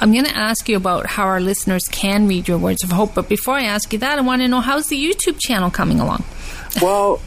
I'm 0.00 0.12
going 0.12 0.24
to 0.24 0.36
ask 0.36 0.68
you 0.68 0.76
about 0.78 1.06
how 1.06 1.24
our 1.24 1.40
listeners 1.40 1.84
can 1.92 2.26
read 2.26 2.48
your 2.48 2.56
words 2.58 2.82
of 2.82 2.90
hope, 2.90 3.14
but 3.14 3.28
before 3.28 3.54
I 3.54 3.64
ask 3.64 3.92
you 3.92 3.98
that, 4.00 4.18
I 4.18 4.22
want 4.22 4.40
to 4.42 4.48
know 4.48 4.60
how's 4.60 4.86
the 4.88 4.96
YouTube 4.96 5.38
channel 5.38 5.70
coming 5.70 6.00
along. 6.00 6.24
Well, 6.80 7.20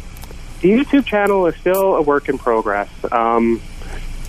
the 0.62 0.70
YouTube 0.72 1.06
channel 1.06 1.46
is 1.48 1.56
still 1.58 1.96
a 1.98 2.02
work 2.02 2.30
in 2.30 2.38
progress. 2.38 2.90
Um, 3.12 3.62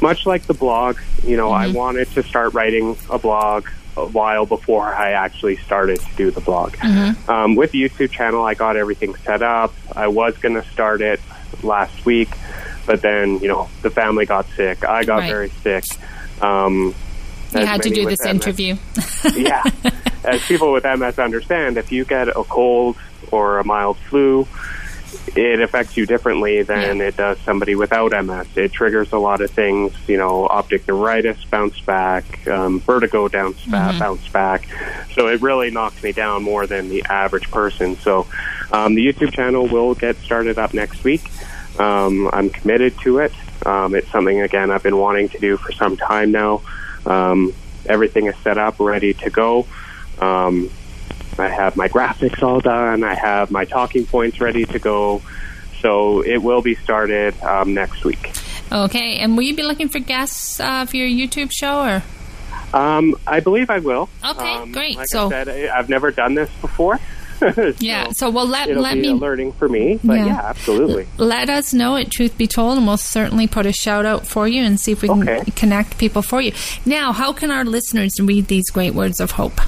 much 0.02 0.26
like 0.26 0.42
the 0.42 0.54
blog, 0.54 0.98
you 1.22 1.36
know, 1.36 1.52
I 1.52 1.68
wanted 1.68 2.10
to 2.14 2.22
start 2.24 2.52
writing 2.52 2.96
a 3.08 3.18
blog 3.18 3.68
a 3.96 4.06
while 4.06 4.44
before 4.44 4.92
I 4.92 5.12
actually 5.12 5.56
started 5.58 6.00
to 6.00 6.16
do 6.16 6.30
the 6.32 6.40
blog. 6.40 6.74
Um, 7.28 7.54
with 7.54 7.70
the 7.70 7.80
YouTube 7.88 8.10
channel, 8.10 8.44
I 8.44 8.54
got 8.54 8.76
everything 8.76 9.14
set 9.14 9.40
up. 9.40 9.72
I 9.94 10.08
was 10.08 10.36
going 10.38 10.56
to 10.60 10.64
start 10.70 11.00
it 11.00 11.20
last 11.62 12.04
week, 12.04 12.30
but 12.86 13.00
then, 13.00 13.38
you 13.38 13.46
know, 13.46 13.68
the 13.82 13.90
family 13.90 14.26
got 14.26 14.46
sick. 14.56 14.84
I 14.84 15.04
got 15.04 15.20
Right. 15.20 15.30
very 15.30 15.48
sick. 15.62 15.84
Um, 16.42 16.92
You 17.54 17.66
had 17.66 17.82
to 17.82 17.90
do 17.90 18.06
this 18.06 18.20
MS 18.20 18.26
interview. 18.30 18.76
yeah. 19.34 19.62
As 20.24 20.44
people 20.46 20.72
with 20.72 20.84
MS 20.84 21.18
understand, 21.18 21.76
if 21.76 21.92
you 21.92 22.04
get 22.04 22.28
a 22.28 22.44
cold 22.44 22.96
or 23.30 23.58
a 23.58 23.64
mild 23.64 23.96
flu, 23.98 24.46
it 25.36 25.60
affects 25.60 25.96
you 25.96 26.06
differently 26.06 26.62
than 26.62 26.98
Yeah. 26.98 27.04
it 27.08 27.16
does 27.16 27.38
somebody 27.40 27.74
without 27.74 28.12
MS. 28.24 28.46
It 28.56 28.72
triggers 28.72 29.12
a 29.12 29.18
lot 29.18 29.40
of 29.40 29.50
things, 29.50 29.92
you 30.06 30.16
know, 30.16 30.46
optic 30.46 30.86
neuritis 30.86 31.42
bounce 31.46 31.80
back, 31.80 32.46
um, 32.46 32.80
vertigo 32.80 33.28
bounce, 33.28 33.64
ba- 33.64 33.94
bounce 33.98 34.26
back. 34.28 34.68
So 35.14 35.28
it 35.28 35.40
really 35.40 35.70
knocks 35.70 36.02
me 36.02 36.12
down 36.12 36.42
more 36.42 36.66
than 36.66 36.88
the 36.88 37.02
average 37.04 37.50
person. 37.50 37.96
So 37.96 38.26
um, 38.70 38.94
the 38.94 39.06
YouTube 39.06 39.32
channel 39.32 39.66
will 39.66 39.94
get 39.94 40.16
started 40.16 40.58
up 40.58 40.74
next 40.74 41.04
week. 41.04 41.22
Um, 41.78 42.28
I'm 42.32 42.50
committed 42.50 42.98
to 43.00 43.18
it. 43.18 43.32
Um, 43.66 43.94
it's 43.94 44.10
something, 44.10 44.40
again, 44.42 44.70
I've 44.70 44.82
been 44.82 44.98
wanting 44.98 45.28
to 45.30 45.38
do 45.38 45.56
for 45.56 45.72
some 45.72 45.96
time 45.96 46.30
now. 46.32 46.60
Um, 47.06 47.52
everything 47.86 48.26
is 48.26 48.36
set 48.38 48.58
up, 48.58 48.80
ready 48.80 49.14
to 49.14 49.30
go. 49.30 49.66
Um, 50.18 50.70
I 51.38 51.48
have 51.48 51.76
my 51.76 51.88
graphics 51.88 52.42
all 52.42 52.60
done. 52.60 53.02
I 53.04 53.14
have 53.14 53.50
my 53.50 53.64
talking 53.64 54.06
points 54.06 54.40
ready 54.40 54.64
to 54.66 54.78
go. 54.78 55.22
So 55.80 56.22
it 56.22 56.38
will 56.38 56.62
be 56.62 56.76
started 56.76 57.34
um, 57.42 57.74
next 57.74 58.04
week. 58.04 58.32
okay, 58.72 59.16
and 59.18 59.36
will 59.36 59.42
you 59.44 59.54
be 59.54 59.62
looking 59.62 59.88
for 59.88 59.98
guests 59.98 60.58
uh, 60.60 60.86
for 60.86 60.96
your 60.96 61.08
YouTube 61.08 61.50
show, 61.52 61.82
or 61.84 62.02
Um, 62.72 63.14
I 63.26 63.40
believe 63.40 63.68
I 63.70 63.80
will. 63.80 64.08
Okay, 64.24 64.54
Um, 64.54 64.72
great. 64.72 64.96
Like 64.96 65.08
So- 65.08 65.30
I 65.32 65.68
I've 65.74 65.88
never 65.88 66.10
done 66.10 66.34
this 66.34 66.50
before. 66.60 66.98
yeah? 67.78 68.10
So, 68.12 68.30
well, 68.30 68.46
let 68.46 68.68
let 68.76 68.96
me 68.98 69.10
learning 69.12 69.52
for 69.52 69.68
me. 69.68 69.98
But 70.02 70.14
Yeah. 70.14 70.26
yeah, 70.26 70.42
absolutely. 70.44 71.06
let 71.18 71.48
us 71.50 71.72
know 71.74 71.96
it 71.96 72.10
truth 72.10 72.36
be 72.38 72.46
told 72.46 72.78
and 72.78 72.86
we'll 72.86 72.96
certainly 72.96 73.46
put 73.46 73.66
a 73.66 73.72
shout 73.72 74.06
out 74.06 74.26
for 74.26 74.46
you 74.48 74.62
and 74.62 74.78
see 74.78 74.92
if 74.92 75.02
we 75.02 75.08
can 75.08 75.28
Okay. 75.28 75.50
connect 75.52 75.98
people 75.98 76.22
for 76.22 76.40
you 76.40 76.52
now 76.86 77.12
how 77.12 77.32
can 77.32 77.50
our 77.50 77.64
listeners 77.64 78.12
read 78.20 78.46
these 78.46 78.68
great 78.70 78.94
words 78.94 79.20
of 79.20 79.32
hope 79.32 79.60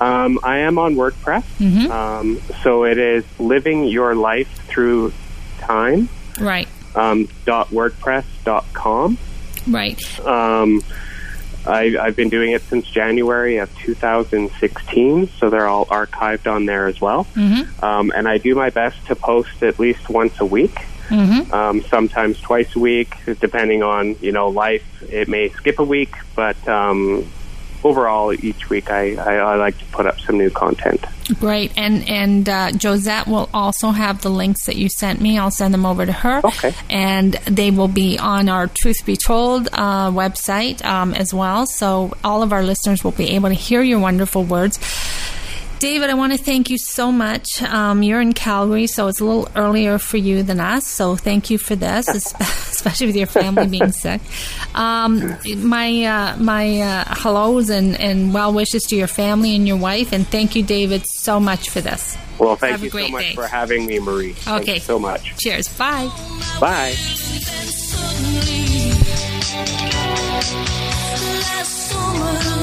Um, 0.00 0.38
I 0.42 0.58
am 0.58 0.78
on 0.78 0.94
WordPress. 0.94 1.44
Mm-hmm. 1.58 1.90
Um, 1.92 2.40
so 2.62 2.84
it 2.84 2.96
is 2.96 3.22
living 3.38 3.84
your 3.84 4.14
life 4.14 4.48
through 4.68 5.12
time. 5.58 6.08
right 6.40 6.68
Um, 6.94 7.28
dot 7.44 7.68
wordpress 7.70 8.24
dot 8.44 8.64
com. 8.72 9.18
right 9.68 10.00
Um, 10.26 10.82
I, 11.66 11.96
I've 12.00 12.16
been 12.16 12.28
doing 12.30 12.52
it 12.52 12.62
since 12.62 12.86
January 12.86 13.58
of 13.58 13.68
2016, 13.78 15.28
so 15.28 15.50
they're 15.50 15.66
all 15.66 15.86
archived 15.86 16.50
on 16.50 16.66
there 16.66 16.86
as 16.86 17.00
well. 17.00 17.24
mm-hmm. 17.34 17.84
Um, 17.84 18.12
and 18.14 18.28
I 18.28 18.38
do 18.38 18.54
my 18.54 18.70
best 18.70 19.06
to 19.06 19.14
post 19.16 19.62
at 19.62 19.78
least 19.78 20.08
once 20.08 20.40
a 20.40 20.46
week, 20.46 20.76
Mm-hmm. 21.10 21.52
um, 21.52 21.82
sometimes 21.82 22.40
twice 22.40 22.76
a 22.76 22.78
week, 22.78 23.16
depending 23.40 23.82
on 23.82 24.14
you 24.20 24.30
know 24.30 24.48
life. 24.48 25.02
It 25.10 25.26
may 25.26 25.48
skip 25.48 25.80
a 25.80 25.84
week, 25.84 26.14
but 26.36 26.56
um, 26.68 27.28
overall, 27.84 28.32
each 28.32 28.68
week 28.68 28.90
I, 28.90 29.14
I, 29.14 29.34
I 29.36 29.56
like 29.56 29.78
to 29.78 29.84
put 29.86 30.06
up 30.06 30.20
some 30.20 30.38
new 30.38 30.50
content. 30.50 31.04
great. 31.38 31.72
And 31.76 32.08
and 32.08 32.48
uh, 32.48 32.72
josette 32.72 33.26
will 33.26 33.48
also 33.54 33.90
have 33.90 34.22
the 34.22 34.30
links 34.30 34.66
that 34.66 34.76
you 34.76 34.88
sent 34.88 35.20
me. 35.20 35.38
I'll 35.38 35.50
send 35.50 35.72
them 35.72 35.86
over 35.86 36.04
to 36.04 36.12
her. 36.12 36.40
Okay. 36.44 36.74
and 36.88 37.34
they 37.46 37.70
will 37.70 37.88
be 37.88 38.18
on 38.18 38.48
our 38.48 38.66
truth 38.66 39.04
be 39.04 39.16
told 39.16 39.68
uh, 39.72 40.10
website 40.10 40.84
um, 40.84 41.14
as 41.14 41.32
well. 41.32 41.66
So 41.66 42.12
all 42.24 42.42
of 42.42 42.52
our 42.52 42.62
listeners 42.62 43.04
will 43.04 43.12
be 43.12 43.30
able 43.30 43.48
to 43.48 43.54
hear 43.54 43.82
your 43.82 43.98
wonderful 43.98 44.44
words 44.44 44.78
David, 45.80 46.10
I 46.10 46.14
want 46.14 46.32
to 46.32 46.38
thank 46.38 46.68
you 46.68 46.76
so 46.76 47.10
much. 47.10 47.62
Um, 47.62 48.02
you're 48.02 48.20
in 48.20 48.34
Calgary, 48.34 48.86
so 48.86 49.08
it's 49.08 49.20
a 49.20 49.24
little 49.24 49.48
earlier 49.56 49.96
for 49.96 50.18
you 50.18 50.42
than 50.42 50.60
us. 50.60 50.86
So 50.86 51.16
thank 51.16 51.48
you 51.48 51.56
for 51.56 51.74
this, 51.74 52.06
especially 52.40 53.06
with 53.06 53.16
your 53.16 53.26
family 53.26 53.66
being 53.66 53.90
sick. 53.90 54.20
Um, 54.74 55.36
my 55.56 56.04
uh, 56.04 56.36
my 56.36 56.80
uh, 56.82 57.14
hellos 57.14 57.70
and, 57.70 57.98
and 57.98 58.34
well 58.34 58.52
wishes 58.52 58.82
to 58.88 58.96
your 58.96 59.06
family 59.06 59.56
and 59.56 59.66
your 59.66 59.78
wife, 59.78 60.12
and 60.12 60.26
thank 60.26 60.54
you, 60.54 60.62
David, 60.62 61.06
so 61.06 61.40
much 61.40 61.70
for 61.70 61.80
this. 61.80 62.14
Well, 62.38 62.56
thank 62.56 62.72
Have 62.72 62.82
a 62.82 62.84
you 62.84 62.90
so 62.90 63.08
much 63.08 63.22
day. 63.24 63.34
for 63.34 63.46
having 63.46 63.86
me, 63.86 64.00
Marie. 64.00 64.34
Thank 64.34 64.62
Okay. 64.64 64.74
you 64.74 64.80
so 64.80 64.98
much. 64.98 65.34
Cheers. 65.38 65.68
Bye. 65.78 66.10
Bye. 66.60 66.94
Last 71.42 71.90
summer 71.90 72.60